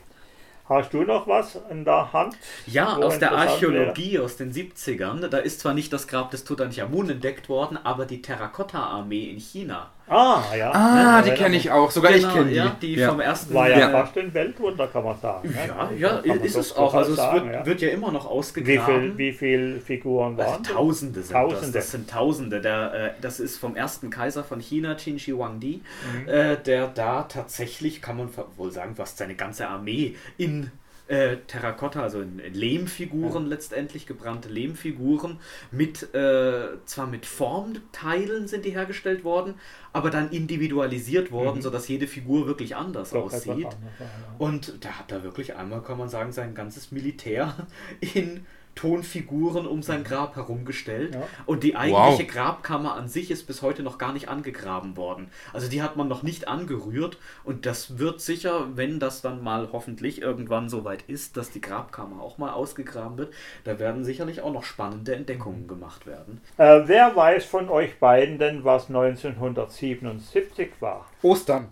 [0.68, 2.36] Hast du noch was in der Hand?
[2.66, 4.24] Ja, aus der Archäologie wäre?
[4.24, 5.26] aus den 70ern.
[5.26, 9.90] Da ist zwar nicht das Grab des Tutanchamun entdeckt worden, aber die Terrakotta-Armee in China.
[10.10, 10.72] Ah, ja.
[10.72, 11.88] Ah, ja, die kenne ich auch.
[11.88, 12.56] Sogar genau, ich kenne die.
[12.56, 13.10] Ja, die ja.
[13.10, 15.54] vom ersten War ja, fast ein Weltwunder, kann man sagen.
[15.96, 16.92] Ja, ja, ist es auch.
[16.92, 19.16] Also sagen, es wird, wird, ja immer noch ausgegraben.
[19.16, 21.66] Wie viele viel Figuren waren also, Tausende sind Tausende.
[21.66, 21.72] Das.
[21.72, 22.60] das sind Tausende.
[22.60, 25.80] Der, äh, das ist vom ersten Kaiser von China, Qin Shi Huangdi,
[26.12, 26.28] mhm.
[26.28, 30.72] äh, der da tatsächlich, kann man wohl sagen, fast seine ganze Armee in
[31.10, 33.48] äh, Terrakotta, also in, Lehmfiguren ja.
[33.48, 35.40] letztendlich, gebrannte Lehmfiguren,
[35.72, 39.54] mit äh, zwar mit Formteilen sind die hergestellt worden,
[39.92, 41.62] aber dann individualisiert worden, mhm.
[41.62, 43.50] sodass jede Figur wirklich anders Doch, aussieht.
[43.50, 44.06] Anders, ja.
[44.38, 47.66] Und da hat er wirklich einmal, kann man sagen, sein ganzes Militär
[48.14, 48.46] in
[48.80, 51.14] Tonfiguren um sein Grab herumgestellt.
[51.14, 51.22] Ja.
[51.44, 52.32] Und die eigentliche wow.
[52.32, 55.28] Grabkammer an sich ist bis heute noch gar nicht angegraben worden.
[55.52, 57.18] Also die hat man noch nicht angerührt.
[57.44, 61.60] Und das wird sicher, wenn das dann mal hoffentlich irgendwann so weit ist, dass die
[61.60, 66.40] Grabkammer auch mal ausgegraben wird, da werden sicherlich auch noch spannende Entdeckungen gemacht werden.
[66.56, 71.06] Äh, wer weiß von euch beiden denn, was 1977 war?
[71.20, 71.68] Ostern.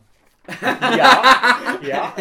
[0.97, 1.23] Ja,
[1.83, 2.13] ja,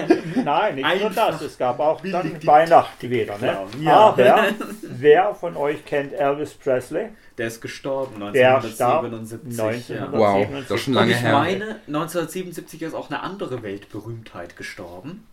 [0.43, 1.41] nein, nicht nur Einfach das.
[1.41, 3.38] Es gab auch dann Weihnachten wieder.
[3.38, 3.57] Ne?
[3.82, 3.93] Ja.
[3.93, 4.43] Aber
[4.82, 7.09] wer von euch kennt Elvis Presley?
[7.38, 9.89] Der ist gestorben Der starb 1977.
[9.95, 10.05] ja.
[10.05, 10.19] 1900.
[10.19, 11.34] Wow, das ist schon Und lange ich her.
[11.34, 15.25] meine, 1977 ist auch eine andere Weltberühmtheit gestorben.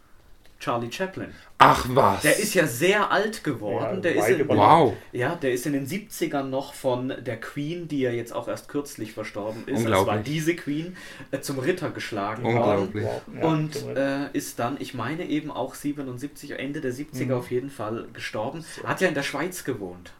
[0.65, 1.29] Charlie Chaplin.
[1.59, 2.23] Ach was.
[2.23, 3.97] Der ist ja sehr alt geworden.
[3.97, 4.95] Ja, der ist in, Wow.
[5.13, 8.69] Ja, der ist in den 70ern noch von der Queen, die ja jetzt auch erst
[8.69, 9.79] kürzlich verstorben ist.
[9.81, 10.07] Unglaublich.
[10.07, 10.97] Das war diese Queen,
[11.33, 12.89] äh, zum Ritter geschlagen worden.
[12.95, 13.05] Unglaublich.
[13.05, 13.99] Ja, Und stimmt.
[13.99, 17.33] äh, ist dann, ich meine eben auch 77, Ende der 70er Mhm.
[17.33, 18.65] auf jeden Fall gestorben.
[18.85, 20.13] Hat ja in der Schweiz gewohnt.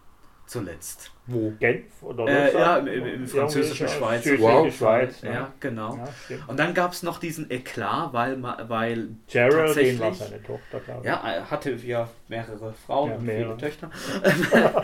[0.47, 1.11] Zuletzt.
[1.27, 1.53] Wo?
[1.59, 4.27] Genf oder Äh, ja, im- im- im französischen Schweiz.
[4.39, 4.73] Wow.
[4.75, 5.23] Schweiz.
[5.23, 5.33] ne?
[5.33, 5.97] Ja, genau.
[6.29, 6.37] Ja.
[6.47, 11.01] Und dann gab es noch diesen Eklat, weil, weil Geraldine tatsächlich- war seine Tochter, glaube
[11.01, 11.07] ich.
[11.07, 13.57] ja, er hatte ja mehrere Frauen Ja, und mehrere.
[13.59, 13.91] viele Töchter.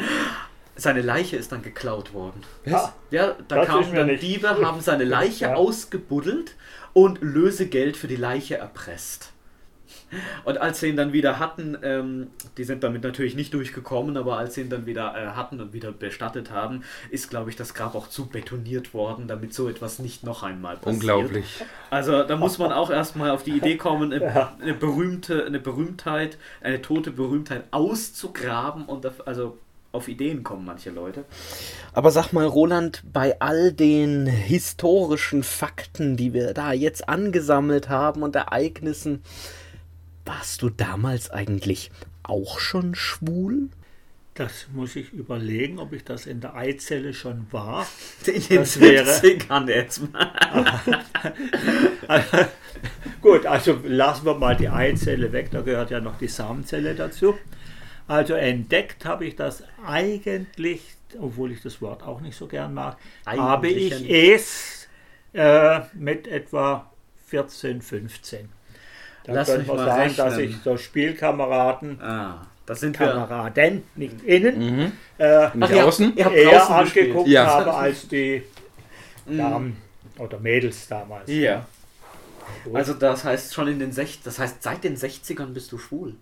[0.76, 2.42] Seine Leiche ist dann geklaut worden.
[2.72, 5.54] Ah, Ja, da Das kamen dann nicht- Diebe, haben seine Leiche Ja.
[5.54, 6.54] ausgebuddelt
[6.94, 9.32] und Lösegeld für die Leiche erpresst.
[10.44, 14.38] Und als sie ihn dann wieder hatten, ähm, die sind damit natürlich nicht durchgekommen, aber
[14.38, 17.74] als sie ihn dann wieder äh, hatten und wieder bestattet haben, ist, glaube ich, das
[17.74, 20.94] Grab auch zu betoniert worden, damit so etwas nicht noch einmal passiert.
[20.94, 21.64] Unglaublich.
[21.90, 24.56] Also da muss man auch erstmal auf die Idee kommen, eine, Ja.
[24.60, 29.58] eine berühmte, eine Berühmtheit, eine tote Berühmtheit auszugraben und auf, also
[29.92, 31.24] auf Ideen kommen manche Leute.
[31.92, 38.22] Aber sag mal, Roland, bei all den historischen Fakten, die wir da jetzt angesammelt haben
[38.22, 39.22] und Ereignissen,
[40.24, 41.90] warst du damals eigentlich
[42.22, 43.68] auch schon schwul?
[44.34, 47.86] Das muss ich überlegen, ob ich das in der Eizelle schon war.
[48.26, 50.30] In den Das wäre- 70ern jetzt mal.
[53.20, 57.36] Gut, also lassen wir mal die Eizelle weg, da gehört ja noch die Samenzelle dazu.
[58.08, 60.82] Also entdeckt habe ich das eigentlich,
[61.18, 64.88] obwohl ich das Wort auch nicht so gern mag, Eigentlich habe ich es
[65.32, 66.90] äh, mit etwa
[67.26, 68.48] 14, 15.
[69.24, 73.06] Da Lass man mal sagen, dass ich so Spielkameraden, Ah, das sind wir.
[73.08, 74.92] Kameraden, nicht innen, Mhm.
[75.18, 76.06] äh, Nicht Ach, ihr außen?
[76.08, 77.46] Habt, ihr eher angeguckt Ja.
[77.46, 78.42] habe als die
[79.26, 79.38] Mhm.
[79.38, 79.76] Damen
[80.18, 81.28] oder Mädels damals.
[81.30, 81.66] Ja.
[82.64, 82.74] Gut.
[82.74, 86.14] Also das heißt schon in den Sech das heißt seit den 60ern bist du schwul.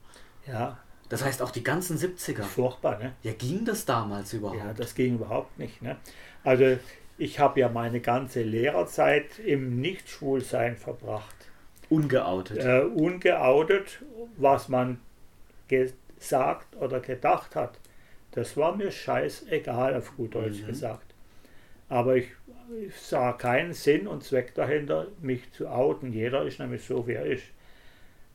[0.47, 0.79] ja,
[1.09, 2.43] Das heißt auch die ganzen 70er.
[2.43, 3.13] furchtbar, ne?
[3.23, 4.59] Ja, ging das damals überhaupt?
[4.59, 5.81] Ja, das ging überhaupt nicht.
[5.81, 5.97] Ne?
[6.45, 6.77] Also
[7.17, 11.35] ich habe ja meine ganze Lehrerzeit im Nichtschwulsein verbracht.
[11.91, 12.59] Ungeoutet.
[12.59, 14.03] Äh, ungeoutet,
[14.37, 14.99] was man
[15.69, 17.79] gesagt oder gedacht hat,
[18.33, 20.67] das war mir scheißegal, auf gut Deutsch Mhm.
[20.67, 21.15] gesagt.
[21.89, 22.29] Aber ich,
[22.87, 26.13] ich sah keinen Sinn und Zweck dahinter, mich zu outen.
[26.13, 27.45] Jeder ist nämlich so, wie er ist.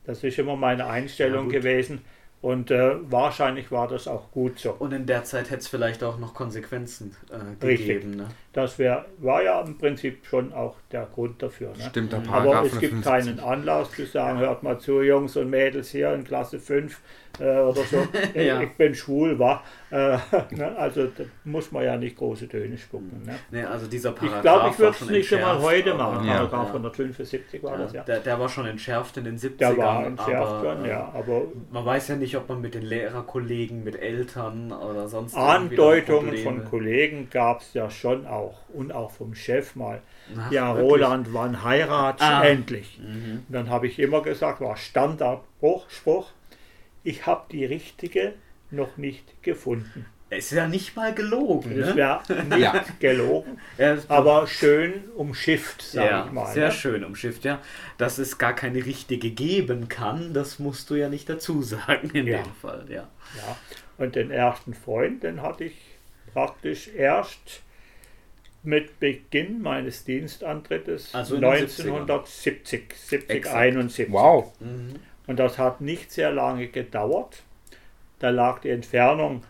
[0.04, 2.02] Das ist immer meine Einstellung Ja, gewesen.
[2.42, 4.72] Und äh, wahrscheinlich war das auch gut so.
[4.72, 7.86] Und in der Zeit hätte es vielleicht auch noch Konsequenzen äh, Richtig.
[7.86, 8.10] gegeben.
[8.16, 8.28] Ne?
[8.54, 11.70] Das wär, war ja im Prinzip schon auch der Grund dafür.
[11.76, 11.84] Ne?
[11.90, 13.36] Stimmt, der Aber Paragraph es gibt 59.
[13.36, 17.00] keinen Anlass zu sagen, hört mal zu, Jungs und Mädels hier in Klasse 5
[17.40, 17.96] äh, oder so,
[18.34, 18.60] ich, Ja.
[18.62, 19.64] ich bin schwul, war.
[19.90, 20.18] Äh,
[20.50, 20.72] ne?
[20.78, 23.22] Also da muss man ja nicht große Töne spucken.
[23.26, 23.34] Ne?
[23.50, 26.12] Ne, also dieser Ich Paragraph glaube, ich würde es schon nicht einmal entschärft, heute aber-
[26.12, 26.26] machen.
[26.28, 26.34] Ja.
[26.36, 26.74] Paragraph Ja.
[26.74, 28.02] 175 war Ja, das ja.
[28.04, 29.56] der, der war schon entschärft in den 70ern.
[29.58, 31.12] Der war entschärft aber, worden, ja.
[31.12, 31.42] Aber
[31.72, 36.64] Man weiß ja nicht, ob man mit den Lehrerkollegen, mit Eltern oder sonst Andeutungen von
[36.64, 38.43] Kollegen gab es ja schon auch.
[38.72, 40.00] Und auch vom Chef mal.
[40.38, 40.90] Ach, ja, wirklich?
[40.92, 42.44] Roland, wann heiratst Ah.
[42.44, 42.98] endlich?
[43.00, 43.44] Mhm.
[43.48, 46.30] Dann habe ich immer gesagt, war Standardspruch, Spruch,
[47.02, 48.32] ich habe die richtige
[48.70, 50.06] noch nicht gefunden.
[50.30, 51.78] Ist ja nicht mal gelogen.
[51.78, 51.96] Das Ne?
[51.96, 52.84] wäre nicht Ja.
[52.98, 53.58] gelogen,
[54.08, 56.52] aber schön umschifft, sage ja, ich mal.
[56.52, 56.72] sehr ne?
[56.72, 57.60] schön umschifft, ja.
[57.98, 62.26] Dass es gar keine richtige geben kann, das musst du ja nicht dazu sagen in
[62.26, 62.42] Ja.
[62.42, 63.06] dem Fall, ja.
[63.36, 63.56] Ja.
[63.98, 65.76] Und den ersten Freund, den hatte ich
[66.32, 67.60] praktisch erst
[68.64, 73.56] mit Beginn meines Dienstantrittes Also in den 1970, 70, Exakt.
[73.56, 74.12] 71.
[74.12, 74.52] Wow.
[74.60, 74.94] Mhm.
[75.26, 77.42] Und das hat nicht sehr lange gedauert.
[78.18, 79.42] Da lag die Entfernung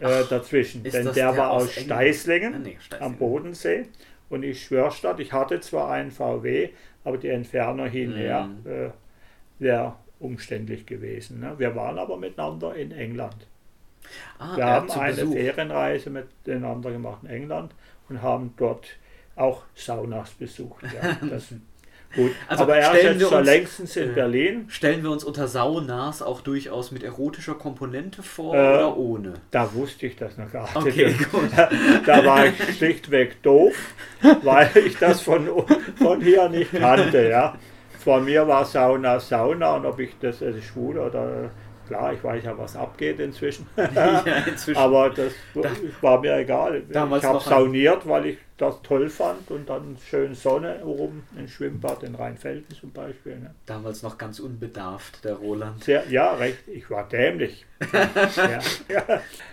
[0.00, 0.84] äh, dazwischen.
[0.84, 1.72] ist Denn der der war aus?
[1.72, 3.12] Steißlingen Ah, nee, Steißlingen.
[3.14, 3.86] am Bodensee.
[4.28, 6.70] Und ich Schwörstadt, ich hatte zwar einen VW,
[7.04, 8.70] aber die Entfernung hinher Mhm.
[8.70, 8.90] äh,
[9.58, 11.40] wäre umständlich gewesen.
[11.40, 11.54] Ne?
[11.58, 13.46] Wir waren aber miteinander in England.
[14.38, 15.32] Ah, Wir haben eine Besuch.
[15.32, 17.74] Ferienreise miteinander gemacht in England
[18.08, 18.86] und haben dort
[19.36, 20.84] auch Saunas besucht.
[20.84, 21.48] Ja, das,
[22.14, 22.32] gut.
[22.48, 24.64] Also aber er ist jetzt schon längstens in äh, Berlin.
[24.68, 29.34] Stellen wir uns unter Saunas auch durchaus mit erotischer Komponente vor Äh, oder ohne?
[29.50, 30.98] Da wusste ich das noch gar nicht.
[30.98, 31.50] Okay, gut.
[32.06, 33.74] Da war ich schlichtweg doof,
[34.42, 35.48] weil ich das von,
[35.96, 37.28] von hier nicht kannte.
[37.28, 37.56] Ja.
[37.98, 41.50] Von mir war Sauna Sauna und ob ich das als schwul oder
[41.88, 43.66] klar, ich weiß ja, was abgeht inzwischen.
[43.76, 44.78] Ja, inzwischen.
[44.78, 45.70] Aber das Da-
[46.00, 46.82] war mir egal.
[46.90, 51.48] Damals ich habe sauniert, weil ich das toll fand und dann schön Sonne oben im
[51.48, 53.38] Schwimmbad in Rheinfelden zum Beispiel.
[53.38, 53.54] Ne?
[53.66, 55.82] Damals noch ganz unbedarft, der Roland.
[55.84, 56.66] Sehr, ja, recht.
[56.68, 57.64] Ich war dämlich.
[58.36, 58.60] ja,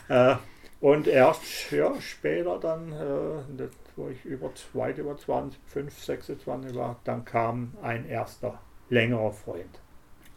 [0.09, 0.31] ja.
[0.33, 0.35] Äh,
[0.81, 6.75] und erst ja, später dann, äh, das, wo ich über, weit über 20, 5, 26
[6.75, 8.59] war, dann kam ein erster
[8.89, 9.79] längerer Freund.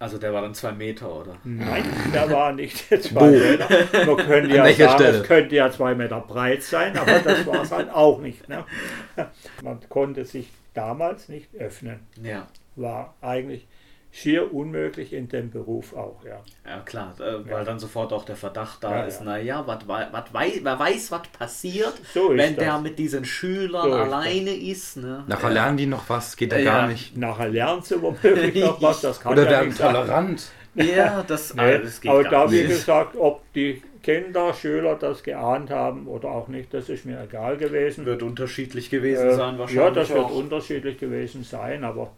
[0.00, 1.36] Also der war dann zwei Meter, oder?
[1.42, 1.84] Nein,
[2.14, 3.30] der war nicht zwei?
[3.30, 3.68] Meter.
[4.06, 5.18] Man könnte An ja welcher sagen, Stelle?
[5.18, 8.48] es könnte ja zwei Meter breit sein, aber das war es halt auch nicht.
[8.48, 8.64] Ne?
[9.62, 12.00] Man konnte sich damals nicht öffnen.
[12.22, 12.46] Ja.
[12.76, 13.66] War eigentlich
[14.10, 16.40] schier unmöglich in dem Beruf auch, ja.
[16.66, 17.64] Ja, klar, äh, weil Ja.
[17.64, 19.26] dann sofort auch der Verdacht da Ja, ist, ja.
[19.26, 22.64] naja, wei, wer weiß, was passiert, So ist wenn das.
[22.64, 24.96] der mit diesen Schülern So ist alleine ist.
[24.98, 25.24] Ne?
[25.28, 25.54] Nachher Ja.
[25.54, 26.64] lernen die noch was, geht ja Ja.
[26.64, 27.16] gar nicht.
[27.16, 30.50] Nachher lernen sie womöglich noch was, das kann Oder ja werden tolerant.
[30.74, 35.22] Ja, das, Nee, ah, das geht aber da, wie gesagt, ob die Kinder, Schüler das
[35.22, 38.06] geahnt haben oder auch nicht, das ist mir egal gewesen.
[38.06, 40.36] Wird unterschiedlich gewesen Äh, sein wahrscheinlich ja, das wird auch.
[40.36, 42.12] unterschiedlich gewesen sein, aber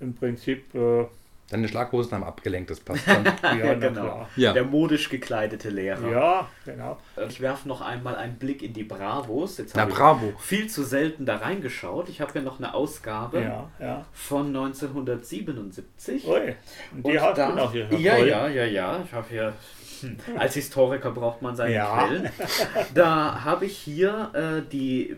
[0.00, 1.06] im Prinzip, äh,
[1.50, 3.24] Deine Schlaghosen haben abgelenkt, das passt dann.
[3.24, 4.26] ja, Ja, na genau.
[4.36, 4.52] Ja.
[4.52, 6.08] Der modisch gekleidete Lehrer.
[6.10, 6.96] Ja, genau.
[7.28, 9.58] Ich werfe noch einmal einen Blick in die Bravos.
[9.58, 10.32] Jetzt Na habe bravo.
[10.36, 12.08] ich viel zu selten da reingeschaut.
[12.08, 14.04] Ich habe hier noch eine Ausgabe Ja, ja.
[14.12, 16.26] von 1977.
[16.26, 16.54] Ui,
[16.94, 17.88] und die Und hast da, du noch hier.
[17.98, 19.00] Ja, ja, ja, ja.
[19.04, 19.52] Ich habe hier.
[20.00, 22.06] hm, Als Historiker braucht man seine Ja.
[22.06, 22.30] Quellen.
[22.94, 25.16] Da habe ich hier äh, die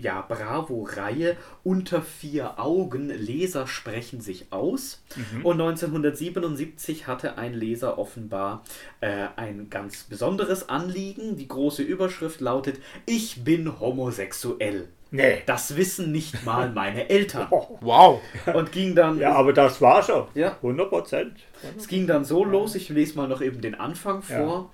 [0.00, 3.08] ja, Bravo-Reihe Unter vier Augen.
[3.08, 5.02] Leser sprechen sich aus.
[5.16, 5.44] Mhm.
[5.44, 8.64] Und 1977 hatte ein Leser offenbar
[9.00, 11.36] äh, ein ganz besonderes Anliegen.
[11.36, 14.88] Die große Überschrift lautet: Ich bin homosexuell.
[15.10, 15.42] Nee.
[15.46, 17.48] Das wissen nicht mal meine Eltern.
[17.80, 18.20] Wow.
[18.52, 20.26] Und ging dann Ja, aber das war schon.
[20.34, 20.56] Ja.
[20.56, 21.32] 100 Prozent.
[21.76, 24.66] Es ging dann so los, ich lese mal noch eben den Anfang Ja.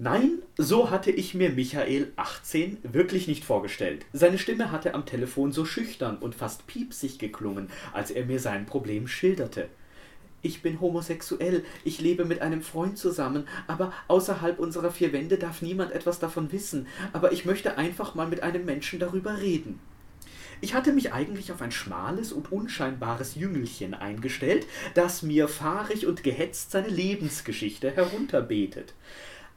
[0.00, 4.06] Nein, so hatte ich mir Michael 18 wirklich nicht vorgestellt.
[4.12, 8.64] Seine Stimme hatte am Telefon so schüchtern und fast piepsig geklungen, als er mir sein
[8.64, 9.68] Problem schilderte.
[10.40, 15.62] Ich bin homosexuell, ich lebe mit einem Freund zusammen, aber außerhalb unserer vier Wände darf
[15.62, 19.80] niemand etwas davon wissen, aber ich möchte einfach mal mit einem Menschen darüber reden.
[20.60, 26.22] Ich hatte mich eigentlich auf ein schmales und unscheinbares Jüngelchen eingestellt, das mir fahrig und
[26.22, 28.94] gehetzt seine Lebensgeschichte herunterbetet.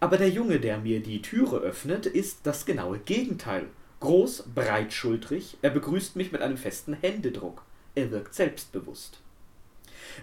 [0.01, 3.67] Aber der Junge, der mir die Türe öffnet, ist das genaue Gegenteil.
[3.99, 7.63] Groß, breitschultrig, er begrüßt mich mit einem festen Händedruck.
[7.93, 9.19] Er wirkt selbstbewusst.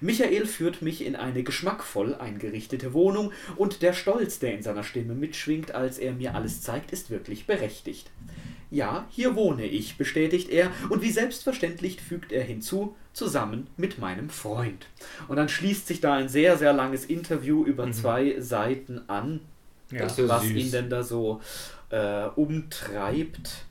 [0.01, 5.14] Michael führt mich in eine geschmackvoll eingerichtete Wohnung und der Stolz, der in seiner Stimme
[5.14, 8.11] mitschwingt, als er mir alles zeigt, ist wirklich berechtigt.
[8.72, 14.29] Ja, hier wohne ich, bestätigt er, und wie selbstverständlich fügt er hinzu, zusammen mit meinem
[14.29, 14.87] Freund.
[15.29, 19.41] Und dann schließt sich da ein sehr, sehr langes Interview über zwei Seiten an,
[19.91, 20.03] Ja.
[20.03, 20.57] Was süß.
[20.57, 21.41] ihn denn da so
[21.91, 23.64] äh, umtreibt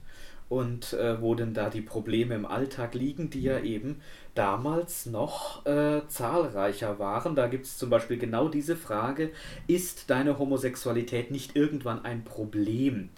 [0.50, 4.02] und äh, wo denn da die Probleme im Alltag liegen, die ja eben
[4.34, 7.36] damals noch äh, zahlreicher waren.
[7.36, 9.32] Da gibt es zum Beispiel genau diese Frage,
[9.68, 13.10] ist deine Homosexualität nicht irgendwann ein Problem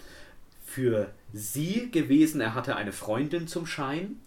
[0.64, 2.40] für sie gewesen?
[2.40, 4.20] Er hatte eine Freundin zum Schein.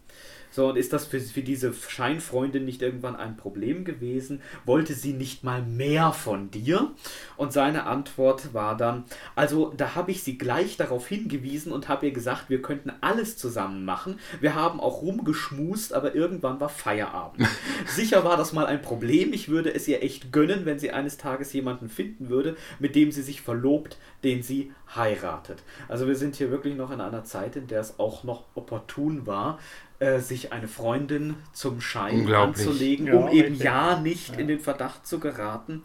[0.54, 4.39] So, und ist das für, für diese Scheinfreundin nicht irgendwann ein Problem gewesen?
[4.66, 6.91] Wollte sie nicht mal mehr von dir?
[7.38, 12.06] Und seine Antwort war dann, also da habe ich sie gleich darauf hingewiesen und habe
[12.06, 14.20] ihr gesagt, wir könnten alles zusammen machen.
[14.41, 17.47] Wir haben auch rumgeschmust, aber irgendwann war Feierabend.
[17.88, 19.34] Sicher war das mal ein Problem.
[19.34, 23.12] Ich würde es ihr echt gönnen, wenn sie eines Tages jemanden finden würde, mit dem
[23.12, 25.64] sie sich verlobt, den sie heiratet.
[25.88, 29.26] Also wir sind hier wirklich noch in einer Zeit, in der es auch noch opportun
[29.26, 29.58] war,
[30.04, 35.08] äh, sich eine Freundin zum Schein anzulegen, Ja, um eben ja nicht in den Verdacht
[35.08, 35.84] zu geraten,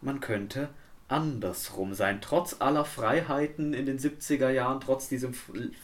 [0.00, 0.70] man könnte
[1.08, 2.20] andersrum sein.
[2.22, 5.34] Trotz aller Freiheiten in den 70er Jahren, trotz diesem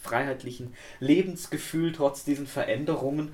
[0.02, 3.32] freiheitlichen Lebensgefühl, trotz diesen Veränderungen,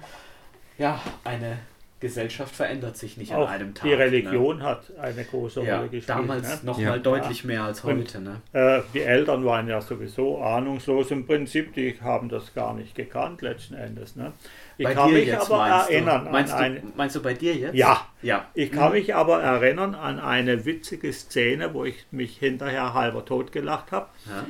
[0.78, 1.58] ja, eine
[2.00, 3.84] Gesellschaft verändert sich nicht an Auch einem Tag.
[3.86, 5.66] die Religion hat eine große Ne?
[5.68, 6.08] Ja, Rolle gespielt.
[6.08, 6.58] damals ne?
[6.66, 6.88] noch Ja.
[6.90, 8.20] mal deutlich mehr als Und- heute.
[8.20, 8.40] Ne?
[8.52, 13.42] Äh, die Eltern waren ja sowieso ahnungslos im Prinzip, die haben das gar nicht gekannt
[13.42, 14.16] letzten Endes.
[14.16, 14.32] Ne?
[14.78, 16.30] Ich Bei kann dir mich jetzt aber meinst erinnern du?
[16.30, 17.74] Meinst, an eine, du, meinst du bei dir jetzt?
[17.74, 18.06] Ja.
[18.22, 18.46] Ja.
[18.54, 23.52] ich kann mich aber erinnern an eine witzige Szene, wo ich mich hinterher halber tot
[23.52, 24.06] gelacht habe.
[24.26, 24.46] Ja.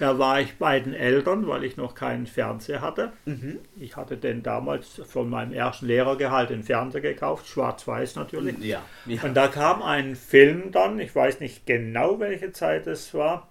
[0.00, 3.12] Da war ich bei den Eltern, weil ich noch keinen Fernseher hatte.
[3.26, 3.58] Mhm.
[3.78, 8.58] Ich hatte den damals von meinem ersten Lehrergehalt den Fernseher gekauft, schwarz-weiß natürlich.
[8.58, 8.82] Ja.
[9.06, 9.22] ja.
[9.22, 13.46] Und da kam ein Film dann, ich weiß nicht genau welche Zeit es war,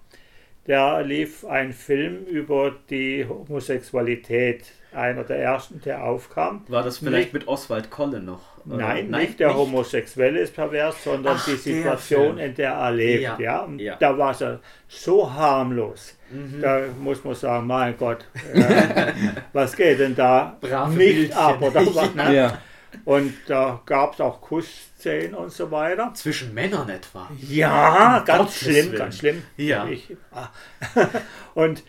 [0.66, 4.64] da lief ein Film über die Homosexualität.
[4.92, 6.64] Einer der ersten, der aufkam.
[6.66, 8.40] War das vielleicht Nicht- mit Oswald Kolle noch?
[8.66, 8.76] oder?
[8.76, 12.38] Nein, nicht der Homosexuelle ist pervers, sondern Ach, die der Situation, Film.
[12.38, 13.22] in der er lebt.
[13.22, 13.96] Ja, Ja, Und ja.
[13.96, 16.16] Da war er so harmlos.
[16.60, 18.24] Da muss man sagen, mein Gott,
[18.54, 19.12] äh,
[19.52, 21.36] was geht denn da Brave nicht Bildchen.
[21.38, 21.60] ab?
[21.62, 22.34] Oder was, ne?
[22.34, 22.58] Ja.
[23.04, 26.12] Und da gab es auch Kussszenen und so weiter.
[26.14, 27.28] Zwischen Männern etwa.
[27.40, 28.96] Ja, Um ganz Gottes schlimm, Willen.
[28.98, 29.42] ganz schlimm.
[29.56, 29.86] Ja.
[29.88, 30.48] Ich, ah.
[31.54, 31.82] und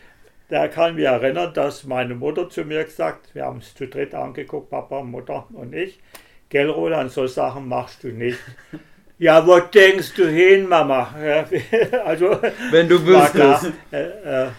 [0.50, 3.88] da kann ich mich erinnern, dass meine Mutter zu mir gesagt, wir haben es zu
[3.88, 6.00] dritt angeguckt, Papa, Mutter und ich,
[6.50, 8.40] gell Roland, so Sachen machst du nicht.
[9.22, 11.14] Ja, wo denkst du hin, Mama?
[12.06, 12.40] Also,
[12.72, 13.72] Wenn du wüsstest.
[13.92, 14.50] äh, äh,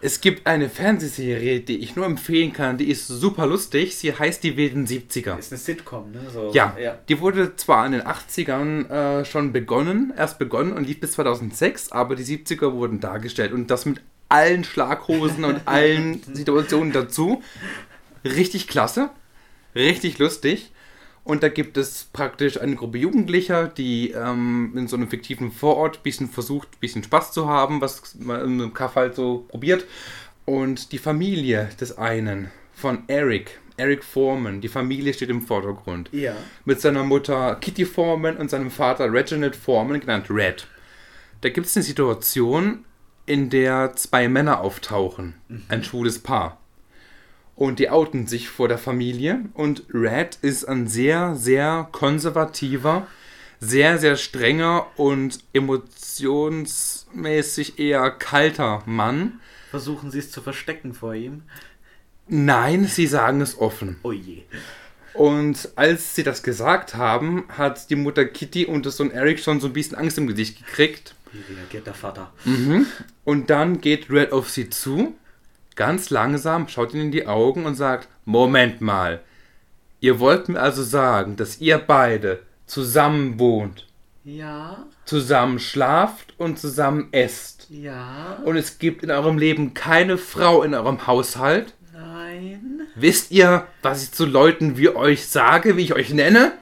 [0.00, 3.94] Es gibt eine Fernsehserie, die ich nur empfehlen kann, die ist super lustig.
[3.98, 5.38] Sie heißt Die wilden 70er.
[5.38, 6.20] Ist eine Sitcom, ne?
[6.32, 6.96] So, Ja, ja.
[7.10, 11.92] die wurde zwar in den 80ern äh, schon begonnen, erst begonnen und lief bis 2006,
[11.92, 14.00] aber die 70er wurden dargestellt und das mit
[14.30, 17.42] allen Schlaghosen und allen Situationen dazu.
[18.24, 19.10] Richtig klasse,
[19.74, 20.70] richtig lustig.
[21.26, 25.96] Und da gibt es praktisch eine Gruppe Jugendlicher, die ähm, in so einem fiktiven Vorort
[25.98, 29.44] ein bisschen versucht, ein bisschen Spaß zu haben, was man in einem Kaff halt so
[29.48, 29.84] probiert.
[30.44, 36.36] Und die Familie des einen, von Eric, Eric Foreman, die Familie steht im Vordergrund Ja.
[36.64, 40.68] mit seiner Mutter Kitty Foreman und seinem Vater Reginald Foreman, genannt Red.
[41.40, 42.84] Da gibt es eine Situation,
[43.26, 45.34] in der zwei Männer auftauchen,
[45.68, 46.60] ein schwules Paar.
[47.56, 53.06] Und die outen sich vor der Familie und Red ist ein sehr, sehr konservativer,
[53.60, 59.40] sehr, sehr strenger und emotionsmäßig eher kalter Mann.
[59.70, 61.44] Versuchen sie es zu verstecken vor ihm.
[62.28, 63.96] Nein, sie sagen es offen.
[64.02, 64.42] Oh je.
[65.14, 69.60] Und als sie das gesagt haben, hat die Mutter Kitty und der Sohn Eric schon
[69.60, 71.14] so ein bisschen Angst im Gesicht gekriegt.
[71.32, 72.34] Wie reagiert der Vater?
[73.24, 75.14] Und dann geht Red auf sie zu,
[75.76, 79.20] ganz langsam, schaut ihnen in die Augen und sagt, Moment mal,
[80.00, 83.86] ihr wollt mir also sagen, dass ihr beide zusammen wohnt,
[84.24, 87.66] Ja, zusammen schlaft und zusammen esst.
[87.70, 91.74] ja, Und es gibt in eurem Leben keine Frau in eurem Haushalt?
[91.92, 92.80] nein.
[92.96, 96.52] Wisst ihr, was ich zu Leuten wie euch sage, wie ich euch nenne?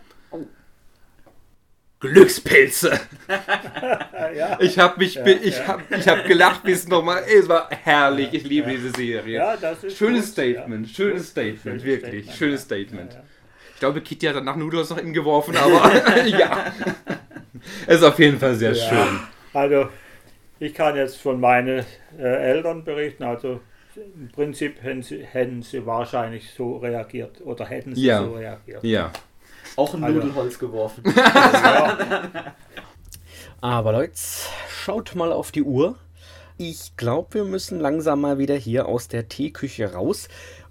[2.13, 2.99] Glückspilze.
[4.37, 7.23] ja, Ich habe mich, ich habe, ich habe gelacht bis nochmal.
[7.27, 8.29] Es war herrlich.
[8.33, 9.37] Ich liebe diese Serie.
[9.39, 10.95] ja, das ist Schönes gut, Statement, ja.
[10.95, 12.65] schönes Statement, Schönes wirklich, Statement, schönes ja.
[12.65, 13.13] Statement.
[13.13, 13.25] Ja, ja.
[13.75, 15.91] Ich glaube, Kitty hat danach Nudos noch geworfen, aber
[16.27, 16.73] ja.
[17.87, 18.89] Es ist auf jeden Fall sehr Ja.
[18.89, 19.21] schön.
[19.53, 19.89] Also,
[20.61, 21.85] ich kann jetzt von meinen
[22.19, 23.25] äh, Eltern berichten.
[23.25, 23.61] Also,
[23.97, 28.23] im Prinzip hätten sie, hätten sie wahrscheinlich so reagiert oder hätten sie Ja.
[28.25, 28.83] so reagiert.
[28.83, 29.13] Ja.
[29.77, 31.03] Auch ein Also- Nudelholz geworfen.
[33.61, 34.13] Aber Leute,
[34.69, 35.97] schaut mal auf die Uhr.
[36.59, 40.29] Ich glaube, wir müssen langsam mal wieder hier aus der Teeküche raus.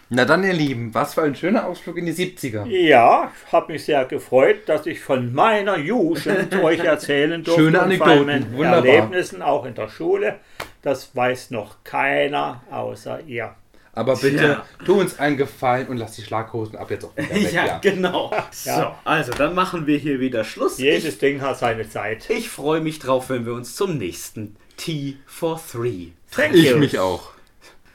[0.10, 2.66] Na dann, ihr Lieben, was für ein schöner Ausflug in die 70er.
[2.68, 7.62] Ja, habe mich sehr gefreut, dass ich von meiner Jugend euch erzählen durfte.
[7.64, 8.86] Schöne und von Anekdoten, meinen wunderbar.
[8.86, 10.36] Erlebnissen auch in der Schule.
[10.84, 13.56] Das weiß noch keiner außer ihr.
[13.96, 14.66] Aber bitte, Tja.
[14.86, 17.52] tu uns einen Gefallen und lass die Schlaghosen ab jetzt auch wieder weg.
[17.54, 17.78] ja, ja.
[17.78, 18.32] genau.
[18.52, 19.00] So, Ja.
[19.06, 20.80] also dann machen wir hier wieder Schluss.
[20.80, 22.28] Jedes Ding hat seine Zeit.
[22.30, 26.08] Ich, ich freue mich drauf, wenn wir uns zum nächsten Tea for Three.
[26.32, 26.78] Thank Ich you.
[26.78, 27.32] mich auch.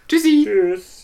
[0.08, 0.44] Tschüssi.
[0.46, 0.97] Tschüss.